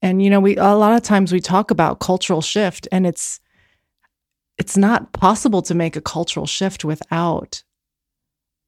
And 0.01 0.23
you 0.23 0.31
know, 0.31 0.41
we 0.41 0.57
a 0.57 0.75
lot 0.75 0.97
of 0.97 1.03
times 1.03 1.33
we 1.33 1.41
talk 1.41 1.71
about 1.71 2.01
cultural 2.01 2.41
shift 2.41 2.87
and 2.93 3.07
it's 3.07 3.41
it's 4.59 4.77
not 4.77 5.13
possible 5.13 5.63
to 5.63 5.75
make 5.75 5.97
a 5.97 6.01
cultural 6.01 6.47
shift 6.47 6.85
without 6.85 7.63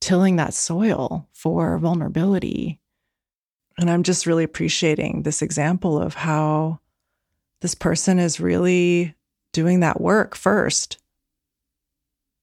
tilling 0.00 0.36
that 0.36 0.54
soil 0.54 1.28
for 1.32 1.78
vulnerability. 1.78 2.80
And 3.78 3.90
I'm 3.90 4.02
just 4.02 4.26
really 4.26 4.44
appreciating 4.44 5.22
this 5.22 5.42
example 5.42 6.00
of 6.00 6.14
how 6.14 6.80
this 7.60 7.74
person 7.74 8.18
is 8.18 8.40
really 8.40 9.14
doing 9.52 9.80
that 9.80 10.00
work 10.00 10.36
first 10.36 10.98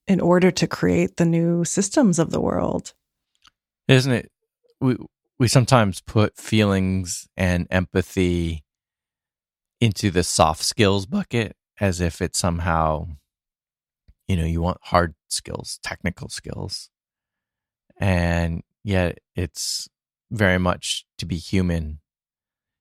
in 0.07 0.21
order 0.21 0.51
to 0.51 0.67
create 0.67 1.17
the 1.17 1.25
new 1.25 1.65
systems 1.65 2.19
of 2.19 2.31
the 2.31 2.41
world. 2.41 2.93
Isn't 3.87 4.13
it? 4.13 4.31
We 4.79 4.97
we 5.39 5.47
sometimes 5.47 6.01
put 6.01 6.37
feelings 6.37 7.27
and 7.37 7.67
empathy 7.69 8.63
into 9.79 10.11
the 10.11 10.23
soft 10.23 10.63
skills 10.63 11.05
bucket 11.05 11.55
as 11.79 12.01
if 12.01 12.21
it's 12.21 12.39
somehow 12.39 13.07
you 14.27 14.35
know 14.35 14.45
you 14.45 14.61
want 14.61 14.79
hard 14.83 15.15
skills 15.27 15.79
technical 15.83 16.29
skills. 16.29 16.89
And 17.99 18.63
yet 18.83 19.19
it's 19.35 19.87
very 20.31 20.59
much 20.59 21.05
to 21.17 21.25
be 21.25 21.37
human. 21.37 21.99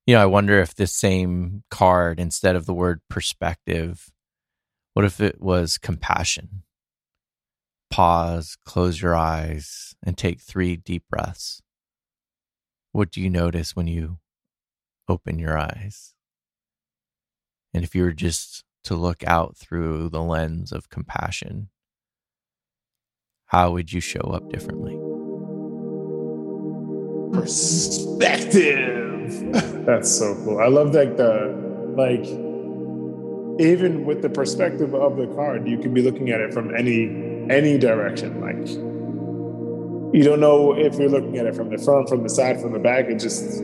You 0.06 0.14
know 0.14 0.22
i 0.22 0.26
wonder 0.26 0.60
if 0.60 0.74
this 0.74 0.94
same 0.94 1.64
card 1.70 2.20
instead 2.20 2.56
of 2.56 2.66
the 2.66 2.74
word 2.74 3.00
perspective 3.10 4.10
what 4.94 5.04
if 5.04 5.20
it 5.20 5.42
was 5.42 5.76
compassion? 5.76 6.62
Pause 7.90 8.56
close 8.64 9.02
your 9.02 9.14
eyes 9.14 9.94
and 10.02 10.16
take 10.16 10.40
3 10.40 10.76
deep 10.76 11.04
breaths. 11.10 11.60
What 12.92 13.10
do 13.10 13.20
you 13.20 13.28
notice 13.28 13.76
when 13.76 13.86
you 13.86 14.18
open 15.08 15.38
your 15.38 15.58
eyes 15.58 16.15
and 17.76 17.84
if 17.84 17.94
you 17.94 18.02
were 18.04 18.12
just 18.12 18.64
to 18.84 18.94
look 18.94 19.22
out 19.26 19.54
through 19.54 20.08
the 20.08 20.22
lens 20.22 20.72
of 20.72 20.88
compassion, 20.88 21.68
how 23.48 23.72
would 23.72 23.92
you 23.92 24.00
show 24.00 24.20
up 24.20 24.50
differently? 24.50 24.96
Perspective. 27.38 29.52
That's 29.84 30.10
so 30.10 30.34
cool. 30.42 30.58
I 30.58 30.68
love 30.68 30.94
like 30.94 31.18
the 31.18 31.54
like 31.98 32.24
even 33.60 34.06
with 34.06 34.22
the 34.22 34.30
perspective 34.30 34.94
of 34.94 35.18
the 35.18 35.26
card, 35.34 35.68
you 35.68 35.76
can 35.76 35.92
be 35.92 36.00
looking 36.00 36.30
at 36.30 36.40
it 36.40 36.54
from 36.54 36.74
any 36.74 37.10
any 37.50 37.76
direction. 37.76 38.40
Like 38.40 38.66
you 40.14 40.24
don't 40.24 40.40
know 40.40 40.72
if 40.72 40.94
you're 40.94 41.10
looking 41.10 41.36
at 41.36 41.44
it 41.44 41.54
from 41.54 41.68
the 41.68 41.76
front, 41.76 42.08
from 42.08 42.22
the 42.22 42.30
side, 42.30 42.58
from 42.58 42.72
the 42.72 42.78
back. 42.78 43.10
It 43.10 43.18
just 43.18 43.60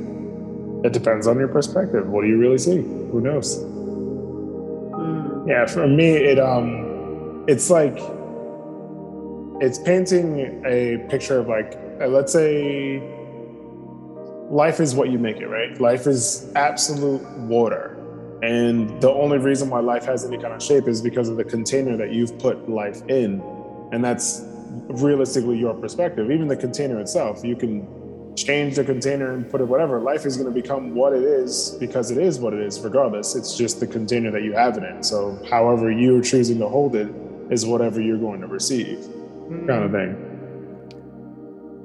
it 0.85 0.93
depends 0.93 1.27
on 1.27 1.39
your 1.39 1.49
perspective. 1.49 2.09
What 2.09 2.25
do 2.25 2.29
you 2.29 2.37
really 2.37 2.59
see? 2.59 2.77
Who 2.77 3.23
knows? 3.23 3.72
Yeah, 5.47 5.67
for 5.67 5.89
me, 5.89 6.09
it 6.09 6.39
um, 6.39 7.45
it's 7.49 7.69
like 7.69 7.99
it's 9.61 9.79
painting 9.79 10.63
a 10.65 10.99
picture 11.09 11.41
of 11.41 11.49
like 11.49 11.77
uh, 12.01 12.07
let's 12.07 12.33
say 12.33 13.03
life 14.51 14.81
is 14.81 14.95
what 14.95 15.11
you 15.11 15.19
make 15.19 15.39
it, 15.39 15.47
right? 15.47 15.81
Life 15.81 16.07
is 16.07 16.53
absolute 16.55 17.23
water. 17.39 17.99
And 18.43 19.01
the 19.01 19.11
only 19.11 19.39
reason 19.39 19.71
why 19.71 19.81
life 19.81 20.05
has 20.05 20.25
any 20.25 20.37
kind 20.37 20.53
of 20.53 20.63
shape 20.63 20.89
is 20.89 21.01
because 21.01 21.29
of 21.29 21.37
the 21.37 21.45
container 21.45 21.97
that 21.97 22.13
you've 22.13 22.37
put 22.39 22.69
life 22.69 23.03
in. 23.09 23.41
And 23.93 24.05
that's 24.05 24.43
realistically 24.89 25.59
your 25.59 25.75
perspective. 25.75 26.31
Even 26.31 26.49
the 26.49 26.57
container 26.57 27.01
itself, 27.01 27.45
you 27.45 27.57
can 27.57 27.87
change 28.37 28.77
the 28.77 28.85
container 28.85 29.33
and 29.33 29.49
put 29.51 29.61
it 29.61 29.65
whatever. 29.65 30.01
Life 30.01 30.27
is 30.27 30.37
going 30.37 30.53
to 30.53 30.61
become 30.61 30.95
what 30.95 31.13
it 31.13 31.23
is 31.23 31.77
because 31.79 32.11
it 32.11 32.19
is 32.19 32.39
what 32.39 32.55
it 32.55 32.61
is, 32.61 32.81
regardless. 32.81 33.35
It's 33.35 33.57
just 33.57 33.81
the 33.81 33.87
container 33.87 34.31
that 34.31 34.43
you 34.43 34.53
have 34.53 34.77
it 34.77 34.85
in. 34.85 35.03
So, 35.03 35.39
however 35.51 35.91
you're 35.91 36.23
choosing 36.23 36.59
to 36.59 36.69
hold 36.69 36.97
it 36.97 37.09
is 37.51 37.67
whatever 37.67 38.01
you're 38.01 38.19
going 38.19 38.41
to 38.41 38.47
receive, 38.47 38.99
mm. 38.99 39.67
kind 39.67 39.85
of 39.85 39.93
thing. 39.93 40.29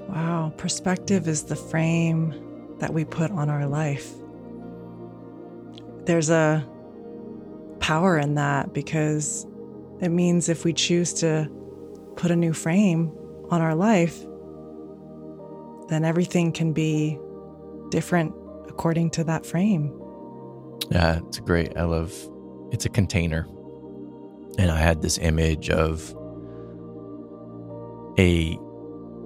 Wow. 0.08 0.54
Perspective 0.58 1.28
is 1.28 1.44
the 1.44 1.56
frame 1.56 2.34
that 2.80 2.94
we 2.94 3.04
put 3.04 3.32
on 3.32 3.50
our 3.50 3.68
life. 3.68 4.14
There's 6.06 6.30
a 6.30 6.66
power 7.80 8.18
in 8.18 8.36
that 8.36 8.74
because 8.74 9.46
it 10.00 10.10
means 10.10 10.48
if 10.48 10.64
we 10.64 10.74
choose 10.74 11.14
to 11.16 11.50
put 12.16 12.32
a 12.32 12.36
new 12.36 12.54
frame 12.54 13.12
on 13.50 13.62
our 13.62 13.76
life, 13.76 14.27
then 15.90 16.04
everything 16.04 16.52
can 16.52 16.74
be 16.74 17.18
different 17.90 18.34
according 18.68 19.10
to 19.12 19.24
that 19.24 19.46
frame. 19.46 19.94
Yeah, 20.92 21.20
it's 21.28 21.40
great. 21.40 21.76
I 21.78 21.84
love 21.84 22.14
it's 22.72 22.86
a 22.86 22.90
container. 22.90 23.48
And 24.58 24.72
I 24.72 24.78
had 24.78 25.02
this 25.02 25.18
image 25.20 25.70
of 25.70 26.14
a 28.18 28.58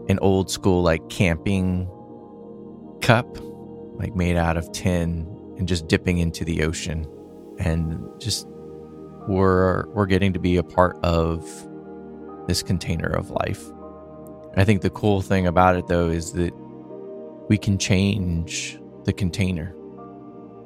an 0.10 0.20
old 0.22 0.52
school 0.52 0.82
like 0.82 1.08
camping 1.10 1.90
cup 3.02 3.38
like 3.96 4.16
made 4.16 4.36
out 4.36 4.58
of 4.58 4.72
tin 4.72 5.28
and 5.58 5.68
just 5.68 5.88
dipping 5.88 6.18
into 6.18 6.44
the 6.44 6.64
ocean 6.64 7.06
and 7.60 8.00
just 8.20 8.48
we're 9.28 9.88
we're 9.90 10.06
getting 10.06 10.34
to 10.34 10.40
be 10.40 10.58
a 10.58 10.64
part 10.64 10.98
of 11.04 11.48
this 12.48 12.64
container 12.64 13.08
of 13.08 13.30
life 13.30 13.64
I 14.58 14.66
think 14.66 14.82
the 14.82 14.90
cool 14.90 15.22
thing 15.22 15.48
about 15.48 15.76
it, 15.76 15.88
though, 15.88 16.10
is 16.10 16.34
that 16.34 16.54
we 17.48 17.58
can 17.58 17.78
change 17.78 18.78
the 19.06 19.14
container 19.14 19.74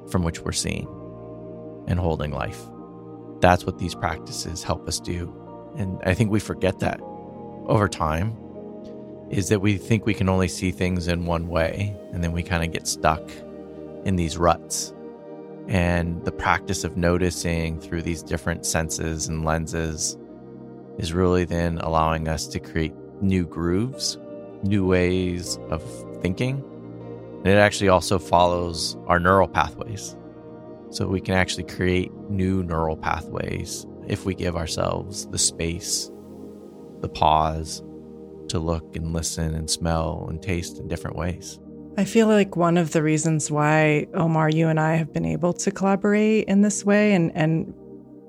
from 0.10 0.24
which 0.24 0.41
we're 0.41 0.52
seeing 0.52 0.88
and 1.88 2.00
holding 2.00 2.32
life. 2.32 2.62
That's 3.41 3.65
what 3.65 3.78
these 3.78 3.93
practices 3.93 4.63
help 4.63 4.88
us 4.88 5.00
do. 5.00 5.34
And 5.78 6.00
I 6.04 6.13
think 6.13 6.32
we 6.32 6.39
forget 6.39 6.80
that 6.80 7.00
over 7.67 7.88
time 7.88 8.36
is 9.30 9.50
that 9.50 9.60
we 9.60 9.78
think 9.78 10.06
we 10.06 10.13
can 10.13 10.30
only 10.30 10.48
see 10.48 10.71
things 10.71 11.08
in 11.08 11.26
one 11.26 11.48
way 11.48 11.95
and 12.12 12.24
then 12.24 12.32
we 12.32 12.43
kind 12.43 12.63
of 12.63 12.71
get 12.71 12.88
stuck 12.88 13.21
in 14.04 14.15
these 14.15 14.38
ruts. 14.38 14.93
And 15.67 16.24
the 16.26 16.32
practice 16.32 16.84
of 16.84 16.95
noticing 16.95 17.80
through 17.80 18.04
these 18.04 18.21
different 18.21 18.65
senses 18.65 19.28
and 19.28 19.43
lenses 19.43 20.17
is 20.98 21.13
really 21.13 21.43
then 21.43 21.80
allowing 21.80 22.28
us 22.28 22.48
to 22.48 22.60
create 22.60 22.93
new 23.21 23.45
grooves, 23.45 24.17
new 24.63 24.86
ways 24.86 25.58
of 25.69 25.84
thinking. 26.21 26.63
And 27.38 27.47
it 27.47 27.58
actually 27.58 27.89
also 27.89 28.17
follows 28.17 28.97
our 29.08 29.19
neural 29.19 29.47
pathways. 29.47 30.15
So 30.89 31.08
we 31.08 31.21
can 31.21 31.36
actually 31.36 31.65
create 31.65 32.13
new 32.30 32.63
neural 32.63 32.97
pathways 32.97 33.86
if 34.08 34.25
we 34.25 34.34
give 34.34 34.56
ourselves 34.56 35.28
the 35.28 35.38
space, 35.38 36.12
the 37.01 37.10
pause 37.10 37.84
to 38.49 38.60
look 38.60 38.95
and 38.95 39.13
listen 39.13 39.56
and 39.56 39.69
smell 39.69 40.25
and 40.30 40.41
taste 40.41 40.80
in 40.80 40.88
different 40.88 41.17
ways. 41.17 41.60
I 41.97 42.04
feel 42.04 42.28
like 42.28 42.56
one 42.56 42.78
of 42.78 42.91
the 42.91 43.01
reasons 43.01 43.49
why 43.49 44.08
Omar, 44.13 44.49
you 44.49 44.67
and 44.67 44.80
I 44.80 44.95
have 44.95 45.13
been 45.13 45.25
able 45.25 45.54
to 45.54 45.71
collaborate 45.71 46.45
in 46.47 46.62
this 46.62 46.86
way 46.86 47.13
and 47.13 47.32
and 47.36 47.73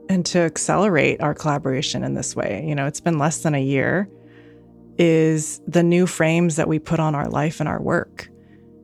and 0.09 0.25
to 0.27 0.39
accelerate 0.39 1.21
our 1.21 1.35
collaboration 1.35 2.05
in 2.05 2.15
this 2.15 2.37
way. 2.37 2.65
You 2.67 2.75
know, 2.75 2.87
it's 2.87 3.01
been 3.01 3.19
less 3.19 3.39
than 3.39 3.55
a 3.55 3.63
year 3.63 4.09
is 4.99 5.61
the 5.67 5.83
new 5.83 6.07
frames 6.07 6.57
that 6.57 6.69
we 6.69 6.79
put 6.79 7.01
on 7.01 7.15
our 7.15 7.29
life 7.29 7.61
and 7.61 7.69
our 7.69 7.81
work. 7.81 8.29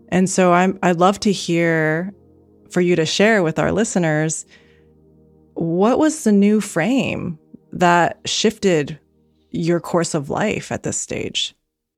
And 0.09 0.29
so 0.29 0.53
I'm 0.53 0.79
I'd 0.83 0.99
love 0.99 1.21
to 1.21 1.33
hear 1.33 2.13
for 2.71 2.81
you 2.81 2.97
to 2.97 3.07
share 3.07 3.43
with 3.43 3.59
our 3.59 3.73
listeners 3.73 4.47
what 5.55 5.99
was 5.99 6.25
the 6.25 6.33
new 6.33 6.61
frame 6.61 7.39
that 7.73 8.21
shifted 8.25 8.99
your 9.51 9.81
course 9.81 10.15
of 10.15 10.31
life 10.31 10.73
at 10.73 10.83
this 10.83 10.97
stage? 10.97 11.55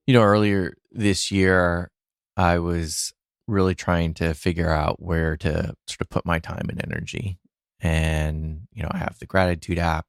You 0.06 0.14
know, 0.14 0.22
earlier 0.22 0.74
this 0.92 1.30
year 1.30 1.90
I 2.36 2.58
was 2.58 3.12
really 3.46 3.74
trying 3.74 4.14
to 4.14 4.34
figure 4.34 4.70
out 4.70 5.02
where 5.02 5.36
to 5.36 5.74
sort 5.86 6.00
of 6.00 6.08
put 6.08 6.26
my 6.26 6.38
time 6.38 6.66
and 6.68 6.82
energy. 6.84 7.38
And, 7.80 8.62
you 8.72 8.82
know, 8.82 8.90
I 8.90 8.98
have 8.98 9.18
the 9.18 9.26
gratitude 9.26 9.78
app, 9.78 10.06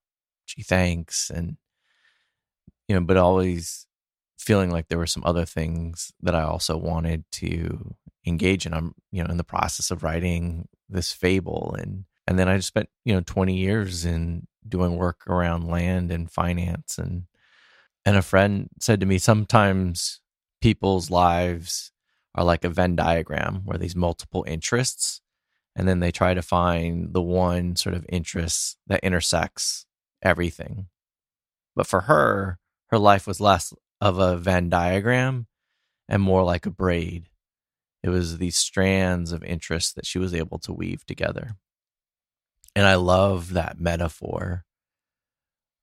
gee 0.48 0.64
thanks, 0.64 1.30
and 1.30 1.58
you 2.88 2.96
know, 2.96 3.02
but 3.02 3.18
always 3.18 3.88
feeling 4.46 4.70
like 4.70 4.88
there 4.88 5.00
were 5.00 5.08
some 5.08 5.24
other 5.26 5.44
things 5.44 6.12
that 6.22 6.36
I 6.36 6.44
also 6.44 6.78
wanted 6.78 7.26
to 7.34 7.96
engage 8.28 8.66
in. 8.66 8.74
I'm, 8.74 8.94
you 9.12 9.24
know, 9.24 9.30
in 9.32 9.38
the 9.38 9.44
process 9.44 9.90
of 9.90 10.04
writing 10.04 10.68
this 10.88 11.12
fable 11.12 11.76
and 11.80 12.06
and 12.28 12.40
then 12.40 12.48
I 12.48 12.56
just 12.56 12.70
spent, 12.70 12.90
you 13.04 13.14
know, 13.14 13.22
20 13.22 13.56
years 13.56 14.04
in 14.04 14.48
doing 14.68 14.98
work 14.98 15.28
around 15.28 15.68
land 15.68 16.12
and 16.12 16.32
finance 16.32 16.98
and 16.98 17.24
and 18.06 18.18
a 18.18 18.22
friend 18.22 18.70
said 18.80 19.00
to 19.00 19.06
me 19.08 19.18
sometimes 19.18 20.22
people's 20.62 21.10
lives 21.10 21.92
are 22.36 22.44
like 22.44 22.64
a 22.64 22.70
Venn 22.70 22.96
diagram 22.96 23.62
where 23.66 23.80
these 23.80 23.96
multiple 23.96 24.44
interests 24.48 25.22
and 25.76 25.88
then 25.88 26.00
they 26.00 26.12
try 26.12 26.34
to 26.34 26.42
find 26.42 27.14
the 27.14 27.22
one 27.22 27.76
sort 27.76 27.96
of 27.96 28.06
interest 28.10 28.78
that 28.88 29.04
intersects 29.04 29.86
everything. 30.22 30.88
But 31.76 31.88
for 31.88 32.02
her, 32.02 32.60
her 32.88 33.00
life 33.00 33.28
was 33.28 33.42
less 33.42 33.74
of 34.02 34.18
a 34.18 34.38
Venn 34.38 34.70
diagram 34.70 35.48
and 36.08 36.22
more 36.22 36.44
like 36.44 36.66
a 36.66 36.72
braid. 36.72 37.30
It 38.04 38.10
was 38.10 38.38
these 38.38 38.58
strands 38.58 39.32
of 39.32 39.44
interest 39.44 39.96
that 39.96 40.06
she 40.06 40.20
was 40.20 40.34
able 40.34 40.60
to 40.60 40.74
weave 40.74 41.06
together. 41.06 41.56
And 42.76 42.86
I 42.86 42.96
love 42.96 43.54
that 43.54 43.80
metaphor 43.80 44.66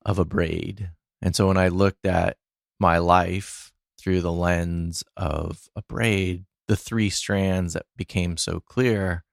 of 0.04 0.18
a 0.18 0.24
braid. 0.24 0.90
And 1.20 1.34
so 1.34 1.48
when 1.48 1.56
I 1.56 1.68
looked 1.68 2.06
at 2.06 2.36
my 2.78 2.98
life 2.98 3.72
through 3.98 4.20
the 4.20 4.32
lens 4.32 5.02
of 5.16 5.68
a 5.74 5.82
braid, 5.82 6.44
the 6.68 6.76
three 6.76 7.10
strands 7.10 7.74
that 7.74 7.86
became 7.96 8.36
so 8.36 8.60
clear 8.60 9.24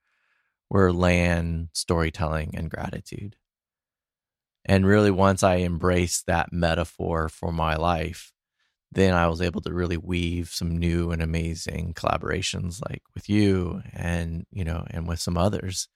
were 0.70 0.94
land, 0.94 1.70
storytelling, 1.74 2.56
and 2.56 2.70
gratitude. 2.70 3.36
And 4.65 4.86
really, 4.86 5.12
once 5.12 5.42
I 5.42 5.58
embraced 5.58 6.28
that 6.28 6.54
metaphor 6.54 7.28
for 7.28 7.52
my 7.52 7.76
life, 7.76 8.34
then 8.91 9.13
I 9.13 9.28
was 9.28 9.41
able 9.41 9.62
to 9.62 9.73
really 9.73 9.97
weave 9.97 10.49
some 10.49 10.78
new 10.78 11.12
and 11.12 11.21
amazing 11.21 11.93
collaborations 11.93 12.82
like 12.89 13.04
with 13.13 13.30
you 13.30 13.84
and, 13.93 14.45
you 14.52 14.63
know, 14.63 14.86
and 14.89 15.08
with 15.08 15.19
some 15.19 15.38
others. 15.38 15.88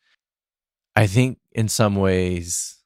I 0.95 1.07
think 1.07 1.39
in 1.51 1.69
some 1.69 1.95
ways, 1.95 2.77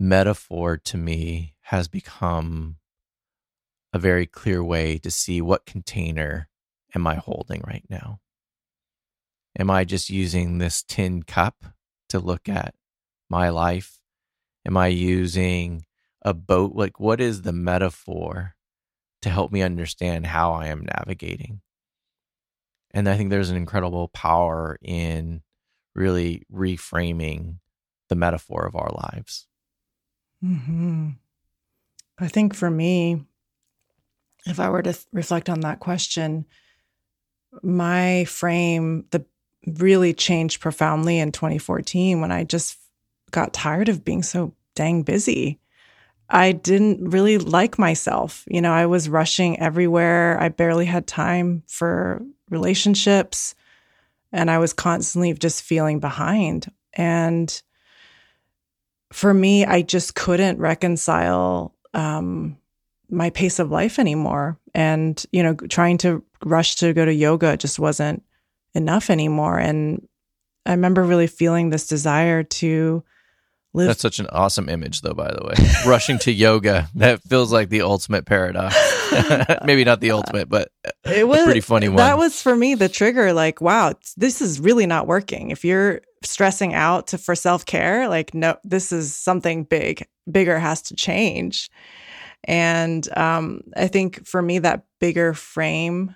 metaphor 0.00 0.76
to 0.76 0.96
me 0.96 1.54
has 1.62 1.86
become 1.86 2.76
a 3.92 3.98
very 3.98 4.26
clear 4.26 4.62
way 4.62 4.98
to 4.98 5.10
see 5.10 5.40
what 5.40 5.66
container 5.66 6.48
am 6.94 7.06
I 7.06 7.14
holding 7.14 7.62
right 7.64 7.84
now? 7.88 8.18
Am 9.56 9.70
I 9.70 9.84
just 9.84 10.10
using 10.10 10.58
this 10.58 10.82
tin 10.82 11.22
cup 11.22 11.64
to 12.08 12.18
look 12.18 12.48
at 12.48 12.74
my 13.30 13.50
life? 13.50 14.00
Am 14.66 14.76
I 14.76 14.88
using 14.88 15.86
a 16.22 16.34
boat? 16.34 16.74
Like, 16.74 16.98
what 16.98 17.20
is 17.20 17.42
the 17.42 17.52
metaphor 17.52 18.53
to 19.24 19.30
help 19.30 19.52
me 19.52 19.62
understand 19.62 20.26
how 20.26 20.52
I 20.52 20.68
am 20.68 20.86
navigating? 20.86 21.60
And 22.92 23.08
I 23.08 23.16
think 23.16 23.30
there's 23.30 23.50
an 23.50 23.56
incredible 23.56 24.08
power 24.08 24.78
in 24.80 25.42
really 25.94 26.44
reframing 26.52 27.56
the 28.08 28.14
metaphor 28.14 28.66
of 28.66 28.76
our 28.76 28.90
lives. 28.90 29.46
hmm 30.40 31.10
I 32.16 32.28
think 32.28 32.54
for 32.54 32.70
me, 32.70 33.24
if 34.46 34.60
I 34.60 34.68
were 34.68 34.82
to 34.82 34.92
th- 34.92 35.06
reflect 35.12 35.48
on 35.48 35.60
that 35.60 35.80
question, 35.80 36.44
my 37.62 38.24
frame 38.26 39.06
the 39.10 39.24
really 39.66 40.12
changed 40.12 40.60
profoundly 40.60 41.18
in 41.18 41.32
2014 41.32 42.20
when 42.20 42.30
I 42.30 42.44
just 42.44 42.78
got 43.30 43.52
tired 43.52 43.88
of 43.88 44.04
being 44.04 44.22
so 44.22 44.54
dang 44.74 45.02
busy. 45.02 45.58
I 46.28 46.52
didn't 46.52 47.10
really 47.10 47.38
like 47.38 47.78
myself. 47.78 48.44
You 48.48 48.60
know, 48.60 48.72
I 48.72 48.86
was 48.86 49.08
rushing 49.08 49.58
everywhere. 49.60 50.40
I 50.40 50.48
barely 50.48 50.86
had 50.86 51.06
time 51.06 51.62
for 51.66 52.22
relationships 52.50 53.54
and 54.32 54.50
I 54.50 54.58
was 54.58 54.72
constantly 54.72 55.32
just 55.34 55.62
feeling 55.62 56.00
behind. 56.00 56.70
And 56.92 57.62
for 59.12 59.32
me, 59.32 59.64
I 59.64 59.82
just 59.82 60.16
couldn't 60.16 60.58
reconcile 60.58 61.74
um, 61.94 62.58
my 63.08 63.30
pace 63.30 63.60
of 63.60 63.70
life 63.70 63.98
anymore. 63.98 64.58
And, 64.74 65.24
you 65.30 65.42
know, 65.42 65.54
trying 65.54 65.98
to 65.98 66.24
rush 66.44 66.76
to 66.76 66.92
go 66.92 67.04
to 67.04 67.14
yoga 67.14 67.56
just 67.56 67.78
wasn't 67.78 68.24
enough 68.74 69.08
anymore. 69.08 69.58
And 69.58 70.08
I 70.66 70.72
remember 70.72 71.04
really 71.04 71.28
feeling 71.28 71.70
this 71.70 71.86
desire 71.86 72.42
to 72.42 73.04
live. 73.74 73.88
That's 73.88 74.00
such 74.00 74.18
an 74.18 74.28
awesome 74.28 74.68
image, 74.68 75.02
though, 75.02 75.14
by 75.14 75.30
the 75.30 75.44
way. 75.44 75.54
Rushing 75.86 76.18
to 76.20 76.32
yoga, 76.32 76.88
that 76.94 77.22
feels 77.24 77.52
like 77.52 77.68
the 77.68 77.82
ultimate 77.82 78.24
paradox. 78.24 78.74
Maybe 79.64 79.84
not 79.84 80.00
the 80.00 80.12
ultimate, 80.12 80.48
but 80.48 80.70
it 81.04 81.26
was 81.26 81.40
a 81.40 81.44
pretty 81.44 81.60
funny 81.60 81.88
one. 81.88 81.96
That 81.96 82.16
was 82.16 82.40
for 82.40 82.56
me 82.56 82.74
the 82.74 82.88
trigger 82.88 83.32
like, 83.32 83.60
wow, 83.60 83.94
this 84.16 84.40
is 84.40 84.60
really 84.60 84.86
not 84.86 85.06
working. 85.06 85.50
If 85.50 85.64
you're 85.64 86.00
stressing 86.22 86.72
out 86.74 87.08
to, 87.08 87.18
for 87.18 87.34
self 87.34 87.66
care, 87.66 88.08
like, 88.08 88.32
no, 88.34 88.56
this 88.64 88.92
is 88.92 89.14
something 89.14 89.64
big, 89.64 90.06
bigger 90.30 90.58
has 90.58 90.82
to 90.82 90.94
change. 90.94 91.70
And 92.44 93.06
um, 93.16 93.62
I 93.76 93.88
think 93.88 94.26
for 94.26 94.42
me, 94.42 94.58
that 94.60 94.84
bigger 95.00 95.34
frame, 95.34 96.14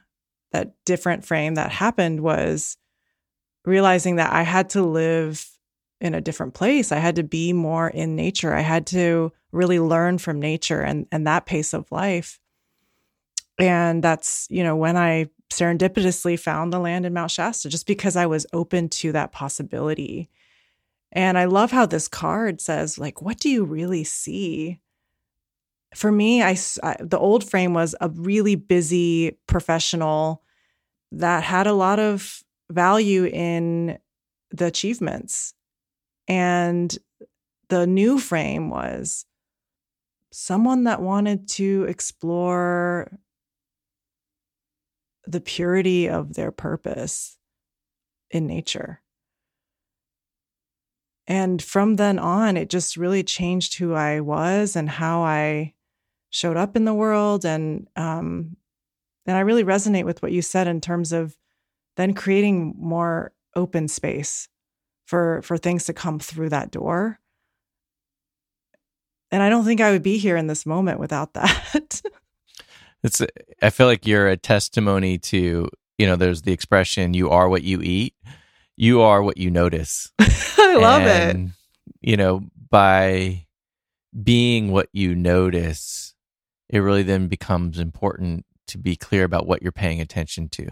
that 0.52 0.72
different 0.84 1.24
frame 1.24 1.54
that 1.54 1.70
happened 1.70 2.20
was 2.20 2.76
realizing 3.64 4.16
that 4.16 4.32
I 4.32 4.42
had 4.42 4.70
to 4.70 4.82
live 4.82 5.46
in 6.00 6.14
a 6.14 6.20
different 6.20 6.54
place. 6.54 6.92
I 6.92 6.98
had 6.98 7.16
to 7.16 7.22
be 7.22 7.52
more 7.52 7.88
in 7.88 8.16
nature. 8.16 8.54
I 8.54 8.60
had 8.60 8.86
to 8.88 9.32
really 9.52 9.80
learn 9.80 10.18
from 10.18 10.40
nature 10.40 10.80
and, 10.80 11.06
and 11.10 11.26
that 11.26 11.46
pace 11.46 11.72
of 11.72 11.90
life. 11.90 12.40
And 13.58 14.02
that's, 14.02 14.46
you 14.50 14.62
know, 14.62 14.76
when 14.76 14.96
I 14.96 15.26
serendipitously 15.50 16.38
found 16.38 16.72
the 16.72 16.78
land 16.78 17.06
in 17.06 17.14
Mount 17.14 17.30
Shasta, 17.30 17.68
just 17.68 17.86
because 17.86 18.14
I 18.14 18.26
was 18.26 18.46
open 18.52 18.88
to 18.90 19.12
that 19.12 19.32
possibility. 19.32 20.28
And 21.10 21.36
I 21.36 21.46
love 21.46 21.72
how 21.72 21.86
this 21.86 22.06
card 22.06 22.60
says, 22.60 22.98
like, 22.98 23.20
what 23.22 23.38
do 23.38 23.48
you 23.48 23.64
really 23.64 24.04
see? 24.04 24.80
for 25.94 26.12
me, 26.12 26.42
I, 26.42 26.56
I, 26.82 26.96
the 27.00 27.18
old 27.18 27.48
frame 27.48 27.74
was 27.74 27.94
a 28.00 28.08
really 28.08 28.54
busy 28.54 29.38
professional 29.46 30.42
that 31.12 31.42
had 31.42 31.66
a 31.66 31.72
lot 31.72 31.98
of 31.98 32.42
value 32.70 33.24
in 33.24 33.98
the 34.50 34.66
achievements. 34.66 35.54
And 36.28 36.96
the 37.68 37.86
new 37.86 38.18
frame 38.18 38.70
was 38.70 39.24
someone 40.30 40.84
that 40.84 41.02
wanted 41.02 41.48
to 41.48 41.84
explore 41.88 43.10
the 45.26 45.40
purity 45.40 46.08
of 46.08 46.34
their 46.34 46.52
purpose 46.52 47.38
in 48.30 48.46
nature. 48.46 49.02
And 51.26 51.62
from 51.62 51.96
then 51.96 52.18
on, 52.18 52.56
it 52.56 52.70
just 52.70 52.96
really 52.96 53.22
changed 53.22 53.76
who 53.76 53.92
I 53.94 54.20
was 54.20 54.76
and 54.76 54.88
how 54.88 55.22
I 55.22 55.74
showed 56.30 56.56
up 56.56 56.76
in 56.76 56.84
the 56.84 56.94
world 56.94 57.44
and 57.44 57.88
um 57.96 58.56
and 59.24 59.36
I 59.36 59.40
really 59.40 59.64
resonate 59.64 60.04
with 60.04 60.22
what 60.22 60.32
you 60.32 60.42
said 60.42 60.66
in 60.66 60.80
terms 60.80 61.12
of 61.12 61.36
then 61.96 62.14
creating 62.14 62.74
more 62.78 63.32
open 63.54 63.88
space 63.88 64.48
for 65.08 65.40
for 65.40 65.56
things 65.56 65.86
to 65.86 65.94
come 65.94 66.18
through 66.18 66.50
that 66.50 66.70
door. 66.70 67.18
And 69.30 69.42
I 69.42 69.48
don't 69.48 69.64
think 69.64 69.80
I 69.80 69.90
would 69.90 70.02
be 70.02 70.18
here 70.18 70.36
in 70.36 70.46
this 70.46 70.66
moment 70.66 71.00
without 71.00 71.32
that. 71.34 72.02
it's 73.02 73.22
I 73.62 73.70
feel 73.70 73.86
like 73.86 74.06
you're 74.06 74.28
a 74.28 74.36
testimony 74.36 75.18
to, 75.18 75.68
you 75.96 76.06
know, 76.06 76.16
there's 76.16 76.42
the 76.42 76.52
expression 76.52 77.14
you 77.14 77.30
are 77.30 77.48
what 77.48 77.62
you 77.62 77.80
eat. 77.82 78.14
You 78.76 79.00
are 79.00 79.22
what 79.22 79.38
you 79.38 79.50
notice. 79.50 80.12
I 80.20 80.76
love 80.78 81.02
and, 81.02 81.48
it. 81.48 81.54
You 82.08 82.16
know, 82.16 82.42
by 82.70 83.46
being 84.22 84.70
what 84.70 84.88
you 84.92 85.14
notice, 85.14 86.14
it 86.68 86.80
really 86.80 87.02
then 87.02 87.28
becomes 87.28 87.78
important 87.78 88.44
to 88.68 88.78
be 88.78 88.94
clear 88.94 89.24
about 89.24 89.46
what 89.46 89.62
you're 89.62 89.72
paying 89.72 90.00
attention 90.00 90.48
to, 90.50 90.68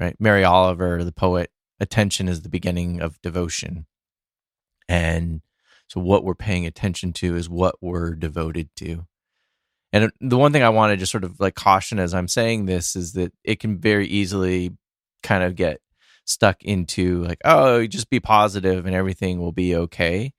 right? 0.00 0.16
Mary 0.18 0.44
Oliver, 0.44 1.04
the 1.04 1.12
poet, 1.12 1.50
attention 1.82 2.28
is 2.28 2.40
the 2.40 2.48
beginning 2.48 3.02
of 3.02 3.20
devotion. 3.20 3.86
And 4.88 5.42
so 5.88 6.00
what 6.00 6.24
we're 6.24 6.34
paying 6.34 6.64
attention 6.64 7.12
to 7.14 7.36
is 7.36 7.50
what 7.50 7.74
we're 7.82 8.14
devoted 8.14 8.70
to. 8.76 9.06
And 9.92 10.10
the 10.20 10.38
one 10.38 10.52
thing 10.52 10.62
I 10.62 10.70
want 10.70 10.92
to 10.92 10.96
just 10.96 11.12
sort 11.12 11.24
of 11.24 11.38
like 11.38 11.54
caution 11.54 11.98
as 11.98 12.14
I'm 12.14 12.28
saying 12.28 12.64
this 12.64 12.96
is 12.96 13.12
that 13.12 13.32
it 13.44 13.60
can 13.60 13.78
very 13.78 14.06
easily 14.06 14.70
kind 15.22 15.44
of 15.44 15.54
get 15.54 15.80
stuck 16.24 16.62
into 16.62 17.24
like, 17.24 17.40
oh, 17.44 17.86
just 17.86 18.08
be 18.08 18.20
positive 18.20 18.86
and 18.86 18.94
everything 18.94 19.38
will 19.38 19.52
be 19.52 19.76
okay. 19.76 20.32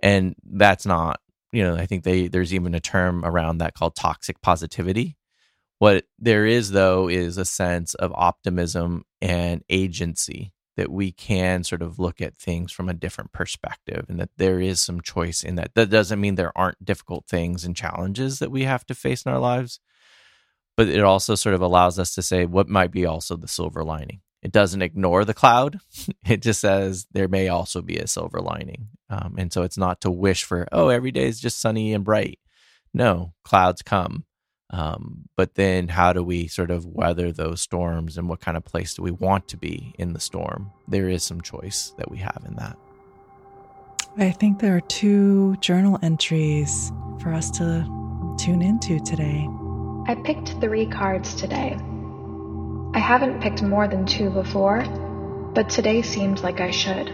And 0.00 0.36
that's 0.44 0.86
not 0.86 1.18
you 1.52 1.62
know, 1.62 1.76
I 1.76 1.86
think 1.86 2.02
they 2.02 2.28
there's 2.28 2.54
even 2.54 2.74
a 2.74 2.80
term 2.80 3.24
around 3.24 3.58
that 3.58 3.74
called 3.74 3.94
toxic 3.94 4.40
positivity. 4.40 5.16
What 5.78 6.04
there 6.18 6.46
is 6.46 6.70
though 6.70 7.08
is 7.08 7.36
a 7.36 7.44
sense 7.44 7.94
of 7.94 8.12
optimism 8.14 9.04
and 9.20 9.62
agency 9.68 10.52
that 10.76 10.90
we 10.90 11.12
can 11.12 11.64
sort 11.64 11.82
of 11.82 11.98
look 11.98 12.20
at 12.20 12.36
things 12.36 12.72
from 12.72 12.88
a 12.88 12.94
different 12.94 13.32
perspective 13.32 14.06
and 14.08 14.18
that 14.18 14.30
there 14.36 14.60
is 14.60 14.80
some 14.80 15.00
choice 15.00 15.42
in 15.42 15.56
that. 15.56 15.74
That 15.74 15.90
doesn't 15.90 16.20
mean 16.20 16.34
there 16.34 16.56
aren't 16.56 16.84
difficult 16.84 17.26
things 17.26 17.64
and 17.64 17.76
challenges 17.76 18.38
that 18.38 18.50
we 18.50 18.64
have 18.64 18.86
to 18.86 18.94
face 18.94 19.22
in 19.22 19.32
our 19.32 19.38
lives, 19.38 19.80
but 20.76 20.88
it 20.88 21.02
also 21.02 21.34
sort 21.34 21.54
of 21.54 21.60
allows 21.60 21.98
us 21.98 22.14
to 22.14 22.22
say 22.22 22.46
what 22.46 22.68
might 22.68 22.90
be 22.90 23.04
also 23.04 23.36
the 23.36 23.48
silver 23.48 23.84
lining. 23.84 24.20
It 24.42 24.50
doesn't 24.50 24.82
ignore 24.82 25.24
the 25.24 25.34
cloud. 25.34 25.78
It 26.26 26.40
just 26.40 26.60
says 26.60 27.06
there 27.12 27.28
may 27.28 27.48
also 27.48 27.82
be 27.82 27.98
a 27.98 28.06
silver 28.06 28.40
lining. 28.40 28.88
Um, 29.10 29.34
and 29.38 29.52
so 29.52 29.62
it's 29.62 29.76
not 29.76 30.00
to 30.00 30.10
wish 30.10 30.44
for, 30.44 30.66
oh, 30.72 30.88
every 30.88 31.10
day 31.10 31.26
is 31.26 31.40
just 31.40 31.60
sunny 31.60 31.92
and 31.92 32.04
bright. 32.04 32.38
No, 32.94 33.34
clouds 33.44 33.82
come. 33.82 34.24
Um, 34.72 35.28
but 35.36 35.54
then 35.54 35.88
how 35.88 36.14
do 36.14 36.22
we 36.22 36.48
sort 36.48 36.70
of 36.70 36.86
weather 36.86 37.30
those 37.30 37.60
storms 37.60 38.16
and 38.16 38.28
what 38.28 38.40
kind 38.40 38.56
of 38.56 38.64
place 38.64 38.94
do 38.94 39.02
we 39.02 39.10
want 39.10 39.46
to 39.48 39.58
be 39.58 39.94
in 39.98 40.14
the 40.14 40.20
storm? 40.20 40.72
There 40.88 41.08
is 41.08 41.22
some 41.22 41.42
choice 41.42 41.92
that 41.98 42.10
we 42.10 42.18
have 42.18 42.42
in 42.46 42.56
that. 42.56 42.78
I 44.16 44.30
think 44.30 44.60
there 44.60 44.74
are 44.76 44.80
two 44.80 45.56
journal 45.56 45.98
entries 46.02 46.90
for 47.20 47.32
us 47.32 47.50
to 47.52 47.84
tune 48.38 48.62
into 48.62 48.98
today. 49.00 49.46
I 50.06 50.14
picked 50.14 50.60
three 50.60 50.86
cards 50.86 51.34
today. 51.34 51.76
I 52.94 52.98
haven't 52.98 53.40
picked 53.40 53.62
more 53.62 53.88
than 53.88 54.04
two 54.06 54.30
before, 54.30 54.82
but 55.54 55.68
today 55.68 56.02
seemed 56.02 56.42
like 56.42 56.60
I 56.60 56.70
should. 56.70 57.08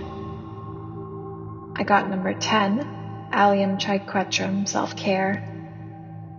I 1.77 1.85
got 1.85 2.11
number 2.11 2.35
10, 2.35 2.81
Allium 3.31 3.79
triquetrum, 3.79 4.67
self 4.67 4.97
care, 4.97 5.58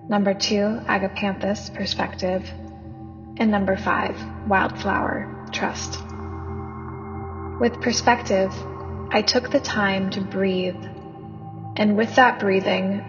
number 0.09 0.33
2, 0.33 0.55
Agapanthus, 0.87 1.73
perspective, 1.73 2.43
and 3.37 3.51
number 3.51 3.77
5, 3.77 4.47
Wildflower, 4.47 5.47
trust. 5.51 5.99
With 7.61 7.79
perspective, 7.79 8.51
I 9.11 9.21
took 9.21 9.51
the 9.51 9.59
time 9.59 10.09
to 10.11 10.21
breathe, 10.21 10.83
and 11.75 11.95
with 11.95 12.15
that 12.15 12.39
breathing, 12.39 13.05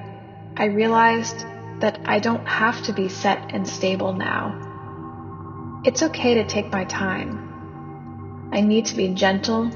I 0.57 0.67
realized 0.67 1.47
that 1.81 1.99
I 2.05 2.19
don't 2.19 2.47
have 2.47 2.83
to 2.85 2.93
be 2.93 3.09
set 3.09 3.55
and 3.55 3.67
stable 3.67 4.13
now. 4.13 5.81
It's 5.85 6.03
okay 6.03 6.35
to 6.35 6.45
take 6.45 6.71
my 6.71 6.85
time. 6.85 8.51
I 8.53 8.61
need 8.61 8.85
to 8.87 8.97
be 8.97 9.09
gentle 9.15 9.71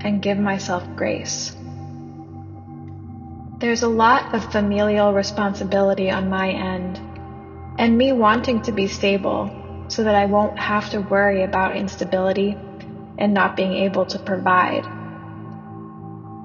and 0.00 0.20
give 0.20 0.38
myself 0.38 0.84
grace. 0.96 1.55
There's 3.58 3.82
a 3.82 3.88
lot 3.88 4.34
of 4.34 4.52
familial 4.52 5.14
responsibility 5.14 6.10
on 6.10 6.28
my 6.28 6.50
end, 6.50 7.00
and 7.78 7.96
me 7.96 8.12
wanting 8.12 8.60
to 8.62 8.72
be 8.72 8.86
stable 8.86 9.50
so 9.88 10.04
that 10.04 10.14
I 10.14 10.26
won't 10.26 10.58
have 10.58 10.90
to 10.90 11.00
worry 11.00 11.42
about 11.42 11.74
instability 11.74 12.54
and 13.16 13.32
not 13.32 13.56
being 13.56 13.72
able 13.72 14.04
to 14.06 14.18
provide. 14.18 14.84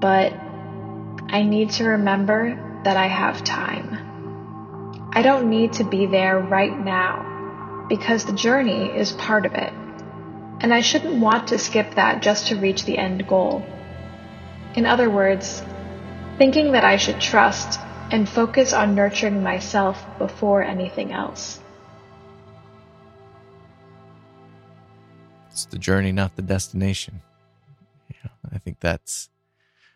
But 0.00 0.32
I 1.28 1.42
need 1.42 1.72
to 1.72 1.84
remember 1.84 2.80
that 2.84 2.96
I 2.96 3.08
have 3.08 3.44
time. 3.44 5.10
I 5.12 5.20
don't 5.20 5.50
need 5.50 5.74
to 5.74 5.84
be 5.84 6.06
there 6.06 6.38
right 6.38 6.78
now 6.78 7.84
because 7.90 8.24
the 8.24 8.32
journey 8.32 8.86
is 8.86 9.12
part 9.12 9.44
of 9.44 9.52
it. 9.52 9.74
And 10.60 10.72
I 10.72 10.80
shouldn't 10.80 11.20
want 11.20 11.48
to 11.48 11.58
skip 11.58 11.96
that 11.96 12.22
just 12.22 12.46
to 12.46 12.56
reach 12.56 12.86
the 12.86 12.96
end 12.96 13.28
goal. 13.28 13.66
In 14.74 14.86
other 14.86 15.10
words, 15.10 15.62
thinking 16.42 16.72
that 16.72 16.82
I 16.82 16.96
should 16.96 17.20
trust 17.20 17.78
and 18.10 18.28
focus 18.28 18.72
on 18.72 18.96
nurturing 18.96 19.44
myself 19.44 20.04
before 20.18 20.60
anything 20.60 21.12
else. 21.12 21.60
It's 25.52 25.66
the 25.66 25.78
journey, 25.78 26.10
not 26.10 26.34
the 26.34 26.42
destination. 26.42 27.22
Yeah, 28.08 28.32
I 28.52 28.58
think 28.58 28.80
that's 28.80 29.28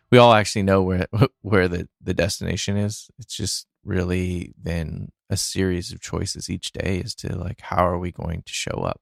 we 0.09 0.19
all 0.19 0.31
actually 0.33 0.63
know 0.63 0.83
where 0.83 1.07
where 1.41 1.67
the 1.67 1.89
the 2.01 2.13
destination 2.13 2.77
is. 2.77 3.11
It's 3.19 3.35
just 3.35 3.67
really 3.83 4.53
then 4.57 5.11
a 5.29 5.35
series 5.35 5.91
of 5.91 5.99
choices 5.99 6.49
each 6.49 6.71
day 6.71 7.01
as 7.03 7.13
to 7.15 7.35
like 7.35 7.59
how 7.59 7.85
are 7.85 7.99
we 7.99 8.13
going 8.13 8.43
to 8.43 8.53
show 8.53 8.85
up. 8.85 9.01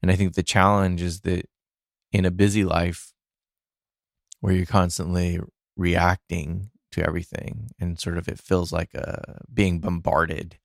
And 0.00 0.08
I 0.08 0.14
think 0.14 0.34
the 0.34 0.44
challenge 0.44 1.02
is 1.02 1.22
that 1.22 1.48
in 2.12 2.24
a 2.24 2.30
busy 2.30 2.62
life 2.62 3.12
where 4.38 4.54
you're 4.54 4.66
constantly 4.66 5.40
reacting 5.78 6.70
to 6.92 7.06
everything 7.06 7.70
and 7.80 7.98
sort 7.98 8.18
of 8.18 8.28
it 8.28 8.38
feels 8.38 8.72
like 8.72 8.92
a 8.94 9.30
uh, 9.30 9.38
being 9.52 9.78
bombarded 9.78 10.58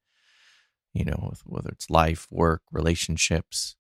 you 0.93 1.03
know 1.05 1.33
whether 1.45 1.69
it's 1.69 1.89
life 1.89 2.27
work 2.29 2.61
relationships. 2.71 3.75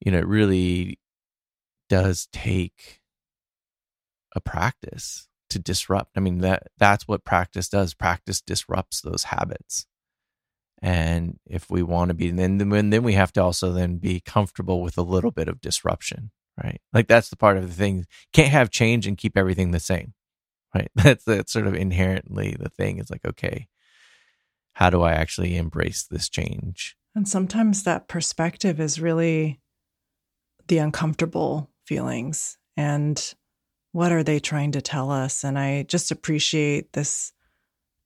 You 0.00 0.12
know 0.12 0.18
it 0.18 0.26
really 0.26 0.98
does 1.88 2.28
take 2.32 3.00
a 4.36 4.40
practice 4.40 5.28
to 5.50 5.58
disrupt. 5.58 6.12
I 6.16 6.20
mean 6.20 6.38
that 6.38 6.68
that's 6.78 7.08
what 7.08 7.24
practice 7.24 7.68
does. 7.68 7.94
Practice 7.94 8.40
disrupts 8.40 9.00
those 9.00 9.24
habits. 9.24 9.86
And 10.84 11.38
if 11.46 11.70
we 11.70 11.82
want 11.82 12.08
to 12.08 12.14
be 12.14 12.30
then 12.30 12.58
then 12.58 13.02
we 13.02 13.14
have 13.14 13.32
to 13.34 13.42
also 13.42 13.72
then 13.72 13.96
be 13.96 14.20
comfortable 14.20 14.82
with 14.82 14.98
a 14.98 15.02
little 15.02 15.30
bit 15.30 15.48
of 15.48 15.60
disruption 15.60 16.32
right? 16.62 16.80
Like 16.92 17.08
that's 17.08 17.28
the 17.28 17.36
part 17.36 17.56
of 17.56 17.68
the 17.68 17.74
thing. 17.74 18.06
Can't 18.32 18.50
have 18.50 18.70
change 18.70 19.06
and 19.06 19.18
keep 19.18 19.36
everything 19.36 19.70
the 19.70 19.80
same, 19.80 20.14
right? 20.74 20.90
That's 20.94 21.24
that's 21.24 21.52
sort 21.52 21.66
of 21.66 21.74
inherently 21.74 22.56
the 22.58 22.68
thing. 22.68 22.98
Is 22.98 23.10
like, 23.10 23.24
okay, 23.24 23.68
how 24.74 24.90
do 24.90 25.02
I 25.02 25.12
actually 25.12 25.56
embrace 25.56 26.04
this 26.04 26.28
change? 26.28 26.96
And 27.14 27.28
sometimes 27.28 27.82
that 27.82 28.08
perspective 28.08 28.80
is 28.80 29.00
really 29.00 29.60
the 30.68 30.78
uncomfortable 30.78 31.70
feelings 31.84 32.56
and 32.76 33.34
what 33.92 34.10
are 34.10 34.22
they 34.22 34.40
trying 34.40 34.72
to 34.72 34.80
tell 34.80 35.10
us? 35.10 35.44
And 35.44 35.58
I 35.58 35.82
just 35.82 36.10
appreciate 36.10 36.94
this 36.94 37.32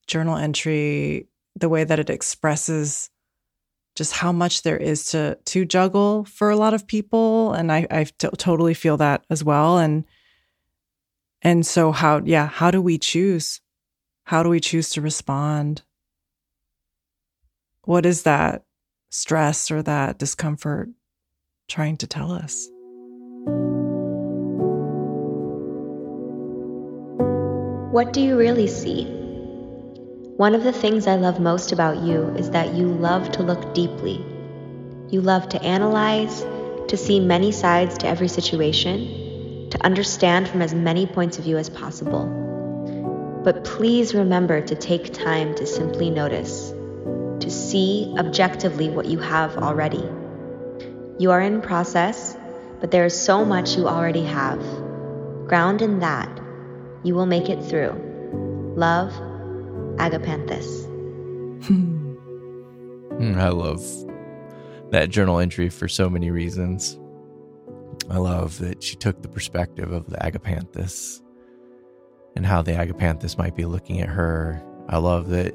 journal 0.09 0.37
entry, 0.37 1.29
the 1.55 1.69
way 1.69 1.85
that 1.85 2.01
it 2.01 2.11
expresses 2.11 3.09
just 3.97 4.13
how 4.13 4.31
much 4.31 4.63
there 4.63 4.77
is 4.77 5.11
to 5.11 5.37
to 5.47 5.65
juggle 5.65 6.25
for 6.25 6.51
a 6.51 6.57
lot 6.57 6.75
of 6.75 6.87
people. 6.87 7.53
And 7.53 7.73
i 7.73 7.87
I 7.91 8.05
t- 8.05 8.29
totally 8.37 8.75
feel 8.75 8.99
that 8.99 9.25
as 9.31 9.43
well. 9.43 9.79
And 9.79 10.05
and 11.43 11.67
so 11.67 11.91
how 11.91 12.21
yeah 12.25 12.47
how 12.47 12.71
do 12.71 12.81
we 12.81 12.99
choose? 12.99 13.61
How 14.25 14.43
do 14.43 14.51
we 14.51 14.61
choose 14.61 14.91
to 14.91 15.01
respond? 15.01 15.83
What 17.83 18.05
is 18.05 18.25
that 18.25 18.65
stress 19.11 19.71
or 19.71 19.83
that 19.83 20.19
discomfort 20.19 20.91
trying 21.69 21.97
to 21.99 22.07
tell 22.07 22.33
us? 22.33 22.69
What 27.93 28.13
do 28.13 28.21
you 28.21 28.37
really 28.37 28.67
see 28.67 29.26
one 30.37 30.55
of 30.55 30.63
the 30.63 30.73
things 30.73 31.07
I 31.07 31.17
love 31.17 31.41
most 31.41 31.73
about 31.73 32.03
you 32.03 32.29
is 32.37 32.51
that 32.51 32.75
you 32.75 32.89
love 32.89 33.33
to 33.33 33.43
look 33.43 33.73
deeply. 33.73 34.23
You 35.09 35.23
love 35.23 35.49
to 35.49 35.63
analyze, 35.63 36.45
to 36.89 36.97
see 36.99 37.21
many 37.21 37.53
sides 37.53 37.97
to 37.99 38.07
every 38.07 38.29
situation, 38.29 39.71
to 39.71 39.83
understand 39.83 40.47
from 40.47 40.61
as 40.61 40.75
many 40.75 41.07
points 41.07 41.39
of 41.39 41.45
view 41.45 41.57
as 41.57 41.71
possible. 41.71 43.41
But 43.45 43.65
please 43.65 44.15
remember 44.15 44.61
to 44.61 44.75
take 44.75 45.15
time 45.15 45.55
to 45.55 45.67
simply 45.67 46.11
notice, 46.11 46.69
to 47.41 47.51
see 47.51 48.15
objectively 48.19 48.91
what 48.91 49.07
you 49.07 49.19
have 49.19 49.57
already. 49.57 50.05
You 51.19 51.31
are 51.31 51.41
in 51.41 51.63
process, 51.63 52.37
but 52.81 52.91
there 52.91 53.07
is 53.07 53.19
so 53.19 53.47
much 53.47 53.75
you 53.75 53.89
already 53.89 54.25
have. 54.25 54.61
Ground 55.49 55.81
in 55.81 56.01
that. 56.01 56.29
You 57.05 57.15
will 57.15 57.25
make 57.25 57.49
it 57.49 57.65
through. 57.65 58.75
Love, 58.77 59.15
Agapanthus. 59.97 60.87
Hmm, 61.67 63.39
I 63.39 63.49
love 63.49 63.83
that 64.91 65.09
journal 65.09 65.39
entry 65.39 65.69
for 65.69 65.89
so 65.89 66.11
many 66.11 66.31
reasons. 66.31 66.99
I 68.11 68.19
love 68.19 68.59
that 68.59 68.83
she 68.83 68.95
took 68.95 69.23
the 69.23 69.29
perspective 69.29 69.91
of 69.91 70.09
the 70.11 70.19
Agapanthus 70.19 71.23
and 72.37 72.47
how 72.47 72.63
the 72.63 72.73
Agapanthus 72.73 73.39
might 73.39 73.57
be 73.57 73.65
looking 73.65 74.01
at 74.01 74.09
her. 74.09 74.63
I 74.89 74.99
love 74.99 75.29
that 75.31 75.55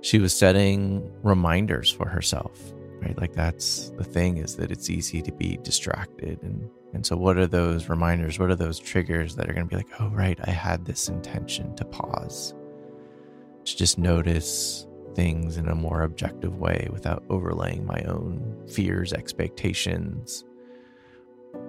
she 0.00 0.18
was 0.18 0.36
setting 0.36 1.10
reminders 1.22 1.90
for 1.90 2.08
herself, 2.08 2.72
right? 3.00 3.16
Like 3.18 3.32
that's 3.32 3.90
the 3.90 4.04
thing 4.04 4.38
is 4.38 4.56
that 4.56 4.70
it's 4.70 4.90
easy 4.90 5.22
to 5.22 5.32
be 5.32 5.58
distracted 5.62 6.42
and 6.42 6.68
and 6.94 7.04
so 7.04 7.16
what 7.16 7.36
are 7.36 7.46
those 7.46 7.88
reminders? 7.88 8.38
What 8.38 8.50
are 8.50 8.56
those 8.56 8.78
triggers 8.78 9.36
that 9.36 9.48
are 9.48 9.52
going 9.52 9.66
to 9.66 9.70
be 9.70 9.76
like, 9.76 10.00
"Oh 10.00 10.08
right, 10.08 10.38
I 10.44 10.50
had 10.50 10.86
this 10.86 11.08
intention 11.08 11.76
to 11.76 11.84
pause." 11.84 12.54
To 13.70 13.76
just 13.76 13.98
notice 13.98 14.86
things 15.14 15.56
in 15.56 15.68
a 15.68 15.74
more 15.74 16.02
objective 16.02 16.58
way 16.58 16.88
without 16.92 17.24
overlaying 17.28 17.84
my 17.84 18.00
own 18.02 18.56
fears, 18.68 19.12
expectations. 19.12 20.44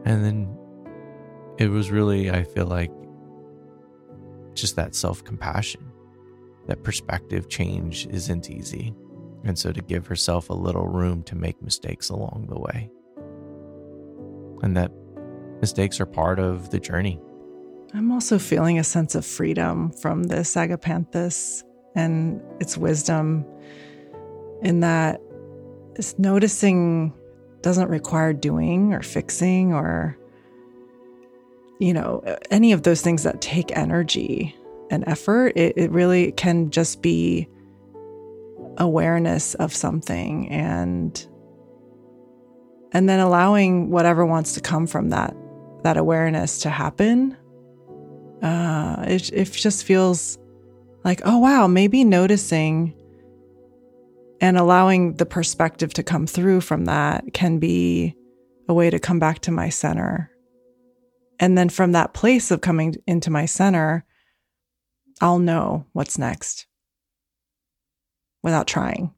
And 0.06 0.24
then 0.24 0.58
it 1.58 1.70
was 1.70 1.92
really, 1.92 2.30
I 2.30 2.44
feel 2.44 2.68
like, 2.68 2.92
just 4.54 4.76
that 4.76 4.96
self 4.96 5.24
compassion. 5.24 5.92
That 6.68 6.84
perspective 6.84 7.50
change 7.50 8.08
isn't 8.08 8.50
easy. 8.50 8.94
And 9.44 9.58
so 9.58 9.72
to 9.72 9.82
give 9.82 10.06
herself 10.06 10.50
a 10.50 10.54
little 10.54 10.88
room 10.88 11.24
to 11.24 11.36
make 11.36 11.62
mistakes 11.62 12.10
along 12.10 12.48
the 12.50 12.60
way. 12.60 12.92
And 14.62 14.76
that 14.78 14.92
mistakes 15.62 16.00
are 16.00 16.06
part 16.06 16.40
of 16.40 16.70
the 16.70 16.80
journey. 16.80 17.20
I'm 17.94 18.12
also 18.12 18.38
feeling 18.38 18.78
a 18.78 18.84
sense 18.84 19.16
of 19.16 19.26
freedom 19.26 19.92
from 19.92 20.24
this 20.24 20.56
agapanthus 20.56 21.64
and 21.96 22.42
its 22.60 22.78
wisdom 22.78 23.46
in 24.62 24.82
that 24.82 25.22
it's 25.96 26.18
noticing 26.18 27.14
doesn't 27.62 27.90
require 27.90 28.34
doing 28.34 28.94
or 28.94 29.02
fixing 29.02 29.74
or 29.74 30.18
you 31.80 31.94
know 31.94 32.24
any 32.52 32.72
of 32.72 32.84
those 32.84 33.02
things 33.02 33.24
that 33.24 33.42
take 33.42 33.76
energy 33.78 34.56
and 34.90 35.08
effort. 35.08 35.54
It, 35.56 35.78
it 35.78 35.92
really 35.92 36.32
can 36.32 36.72
just 36.72 37.02
be 37.02 37.48
awareness 38.78 39.56
of 39.56 39.76
something 39.76 40.50
and 40.50 41.28
and 42.92 43.08
then 43.08 43.20
allowing 43.20 43.92
whatever 43.92 44.26
wants 44.26 44.54
to 44.54 44.62
come 44.62 44.88
from 44.88 45.10
that 45.10 45.36
that 45.84 45.98
awareness 45.98 46.60
to 46.60 46.70
happen. 46.70 47.38
Uh 48.42 49.04
it, 49.08 49.32
it 49.34 49.52
just 49.52 49.84
feels 49.84 50.39
like, 51.04 51.22
oh, 51.26 51.38
wow, 51.38 51.68
maybe 51.68 52.04
noticing 52.04 52.94
And 54.42 54.58
allowing 54.58 55.16
the 55.16 55.26
perspective 55.26 55.94
to 55.96 56.04
come 56.04 56.26
through 56.26 56.62
from 56.62 56.86
that 56.86 57.34
can 57.34 57.60
be 57.60 58.16
a 58.68 58.74
way 58.74 58.90
to 58.90 59.00
come 59.00 59.20
back 59.20 59.40
to 59.40 59.52
my 59.52 59.70
center. 59.70 60.32
And 61.40 61.58
then 61.58 61.70
from 61.70 61.92
that 61.92 62.14
place 62.14 62.52
of 62.52 62.62
coming 62.62 62.96
into 63.06 63.30
my 63.30 63.46
center, 63.46 64.06
I'll 65.22 65.40
know 65.40 65.86
what's 65.94 66.18
next 66.18 66.68
without 68.44 68.68
trying. 68.68 69.14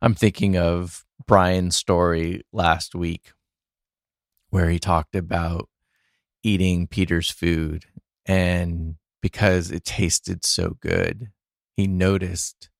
I'm 0.00 0.14
thinking 0.14 0.56
of 0.56 1.04
Brian's 1.26 1.76
story 1.76 2.42
last 2.52 2.94
week 2.94 3.32
where 4.50 4.70
he 4.70 4.78
talked 4.78 5.14
about 5.14 5.68
eating 6.42 6.86
Peter's 6.86 7.30
food. 7.30 7.84
And 8.24 8.96
because 9.22 9.70
it 9.70 9.84
tasted 9.84 10.44
so 10.44 10.76
good, 10.80 11.30
he 11.76 11.86
noticed 11.86 12.70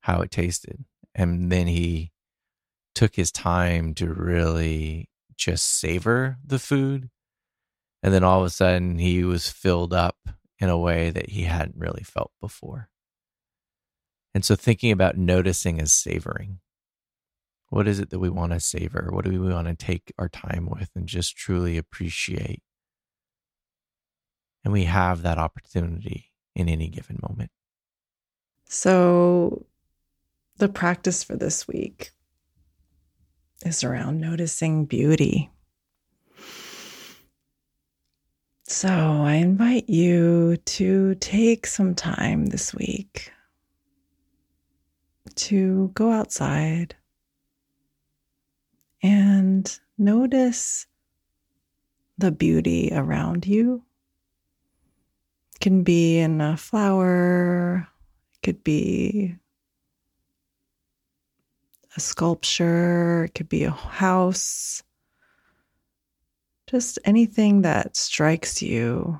how 0.00 0.20
it 0.20 0.30
tasted. 0.30 0.84
And 1.14 1.50
then 1.50 1.66
he 1.66 2.12
took 2.94 3.14
his 3.14 3.32
time 3.32 3.94
to 3.94 4.12
really 4.12 5.08
just 5.36 5.66
savor 5.66 6.38
the 6.44 6.58
food. 6.58 7.10
And 8.02 8.12
then 8.12 8.22
all 8.22 8.40
of 8.40 8.46
a 8.46 8.50
sudden, 8.50 8.98
he 8.98 9.24
was 9.24 9.50
filled 9.50 9.92
up 9.92 10.16
in 10.58 10.68
a 10.68 10.78
way 10.78 11.10
that 11.10 11.30
he 11.30 11.44
hadn't 11.44 11.76
really 11.76 12.02
felt 12.02 12.32
before. 12.40 12.88
And 14.34 14.44
so, 14.44 14.56
thinking 14.56 14.90
about 14.90 15.16
noticing 15.16 15.80
as 15.80 15.92
savoring. 15.92 16.58
What 17.70 17.88
is 17.88 17.98
it 17.98 18.10
that 18.10 18.18
we 18.18 18.28
want 18.28 18.52
to 18.52 18.60
savor? 18.60 19.08
What 19.10 19.24
do 19.24 19.30
we 19.30 19.52
want 19.52 19.66
to 19.68 19.74
take 19.74 20.12
our 20.18 20.28
time 20.28 20.68
with 20.70 20.90
and 20.94 21.06
just 21.06 21.36
truly 21.36 21.76
appreciate? 21.76 22.62
And 24.64 24.72
we 24.72 24.84
have 24.84 25.22
that 25.22 25.38
opportunity 25.38 26.32
in 26.54 26.68
any 26.68 26.88
given 26.88 27.18
moment. 27.22 27.50
So, 28.64 29.66
the 30.56 30.68
practice 30.68 31.22
for 31.22 31.36
this 31.36 31.68
week 31.68 32.10
is 33.64 33.84
around 33.84 34.20
noticing 34.20 34.86
beauty. 34.86 35.50
So, 38.66 38.88
I 38.88 39.34
invite 39.34 39.88
you 39.88 40.56
to 40.56 41.14
take 41.16 41.66
some 41.66 41.94
time 41.94 42.46
this 42.46 42.74
week 42.74 43.30
to 45.34 45.90
go 45.94 46.10
outside 46.10 46.96
and 49.02 49.78
notice 49.98 50.86
the 52.16 52.30
beauty 52.30 52.90
around 52.92 53.46
you. 53.46 53.82
Can 55.64 55.82
be 55.82 56.18
in 56.18 56.42
a 56.42 56.58
flower, 56.58 57.88
it 58.34 58.42
could 58.42 58.62
be 58.62 59.34
a 61.96 62.00
sculpture, 62.00 63.24
it 63.24 63.34
could 63.34 63.48
be 63.48 63.64
a 63.64 63.70
house, 63.70 64.82
just 66.66 66.98
anything 67.06 67.62
that 67.62 67.96
strikes 67.96 68.60
you. 68.60 69.18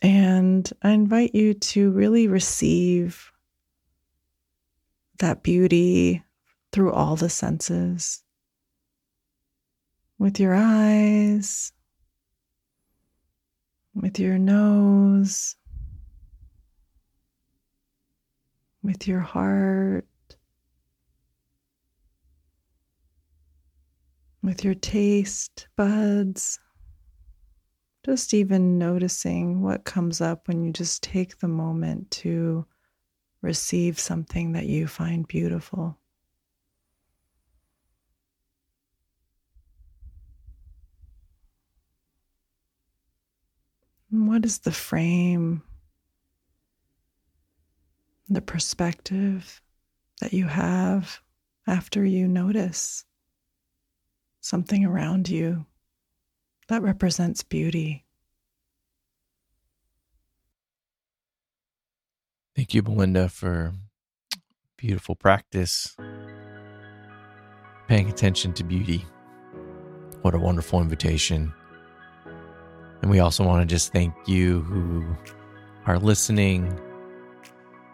And 0.00 0.72
I 0.80 0.90
invite 0.90 1.34
you 1.34 1.54
to 1.54 1.90
really 1.90 2.28
receive 2.28 3.32
that 5.18 5.42
beauty 5.42 6.22
through 6.70 6.92
all 6.92 7.16
the 7.16 7.28
senses 7.28 8.22
with 10.20 10.38
your 10.38 10.54
eyes, 10.54 11.72
with 14.00 14.18
your 14.20 14.38
nose, 14.38 15.56
with 18.82 19.08
your 19.08 19.20
heart, 19.20 20.06
with 24.42 24.64
your 24.64 24.74
taste 24.74 25.66
buds. 25.76 26.60
Just 28.06 28.32
even 28.32 28.78
noticing 28.78 29.62
what 29.62 29.84
comes 29.84 30.20
up 30.20 30.46
when 30.46 30.62
you 30.62 30.72
just 30.72 31.02
take 31.02 31.38
the 31.38 31.48
moment 31.48 32.10
to 32.12 32.64
receive 33.42 33.98
something 33.98 34.52
that 34.52 34.66
you 34.66 34.86
find 34.86 35.26
beautiful. 35.26 35.98
What 44.28 44.44
is 44.44 44.58
the 44.58 44.72
frame, 44.72 45.62
the 48.28 48.42
perspective 48.42 49.62
that 50.20 50.34
you 50.34 50.44
have 50.44 51.22
after 51.66 52.04
you 52.04 52.28
notice 52.28 53.06
something 54.42 54.84
around 54.84 55.30
you 55.30 55.64
that 56.68 56.82
represents 56.82 57.42
beauty? 57.42 58.04
Thank 62.54 62.74
you, 62.74 62.82
Belinda, 62.82 63.30
for 63.30 63.72
beautiful 64.76 65.14
practice. 65.14 65.96
Paying 67.88 68.10
attention 68.10 68.52
to 68.52 68.62
beauty. 68.62 69.06
What 70.20 70.34
a 70.34 70.38
wonderful 70.38 70.82
invitation. 70.82 71.54
And 73.02 73.10
we 73.10 73.20
also 73.20 73.44
want 73.44 73.60
to 73.60 73.66
just 73.66 73.92
thank 73.92 74.14
you 74.26 74.62
who 74.62 75.04
are 75.86 75.98
listening. 75.98 76.78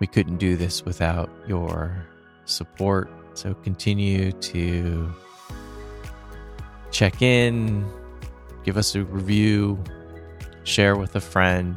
We 0.01 0.07
couldn't 0.07 0.39
do 0.39 0.57
this 0.57 0.85
without 0.85 1.31
your 1.47 2.07
support. 2.45 3.11
So 3.35 3.55
continue 3.55 4.33
to 4.33 5.13
check 6.91 7.23
in, 7.23 7.85
give 8.65 8.77
us 8.77 8.95
a 8.95 9.05
review, 9.05 9.83
share 10.63 10.97
with 10.97 11.17
a 11.17 11.21
friend, 11.21 11.77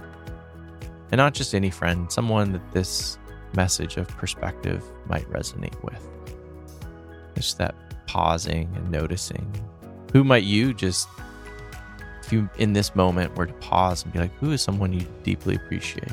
and 1.11 1.19
not 1.19 1.33
just 1.33 1.55
any 1.55 1.69
friend, 1.69 2.11
someone 2.11 2.51
that 2.53 2.71
this 2.71 3.17
message 3.55 3.97
of 3.97 4.07
perspective 4.09 4.83
might 5.07 5.27
resonate 5.29 5.81
with. 5.83 6.05
Just 7.35 7.57
that 7.57 7.75
pausing 8.07 8.71
and 8.75 8.91
noticing. 8.91 9.51
Who 10.13 10.23
might 10.23 10.43
you 10.43 10.73
just 10.73 11.07
if 12.27 12.33
you 12.33 12.49
in 12.57 12.73
this 12.73 12.93
moment 12.93 13.33
were 13.37 13.45
to 13.45 13.53
pause 13.53 14.03
and 14.03 14.11
be 14.11 14.19
like, 14.19 14.33
who 14.39 14.51
is 14.51 14.61
someone 14.61 14.91
you 14.91 15.07
deeply 15.23 15.55
appreciate? 15.55 16.11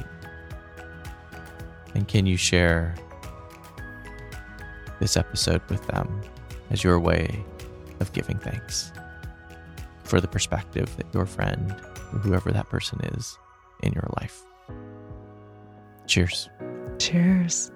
And 1.93 2.07
can 2.07 2.25
you 2.25 2.37
share 2.37 2.95
this 5.01 5.17
episode 5.17 5.61
with 5.69 5.85
them 5.89 6.21
as 6.71 6.85
your 6.85 7.01
way 7.01 7.45
of 7.99 8.12
giving 8.12 8.39
thanks 8.39 8.93
for 10.05 10.21
the 10.21 10.29
perspective 10.29 10.97
that 10.99 11.12
your 11.12 11.27
friend, 11.27 11.73
or 12.12 12.21
whoever 12.21 12.53
that 12.53 12.69
person 12.69 13.01
is, 13.17 13.37
in 13.83 13.93
your 13.93 14.09
life? 14.21 14.41
Cheers. 16.07 16.49
Cheers. 17.01 17.73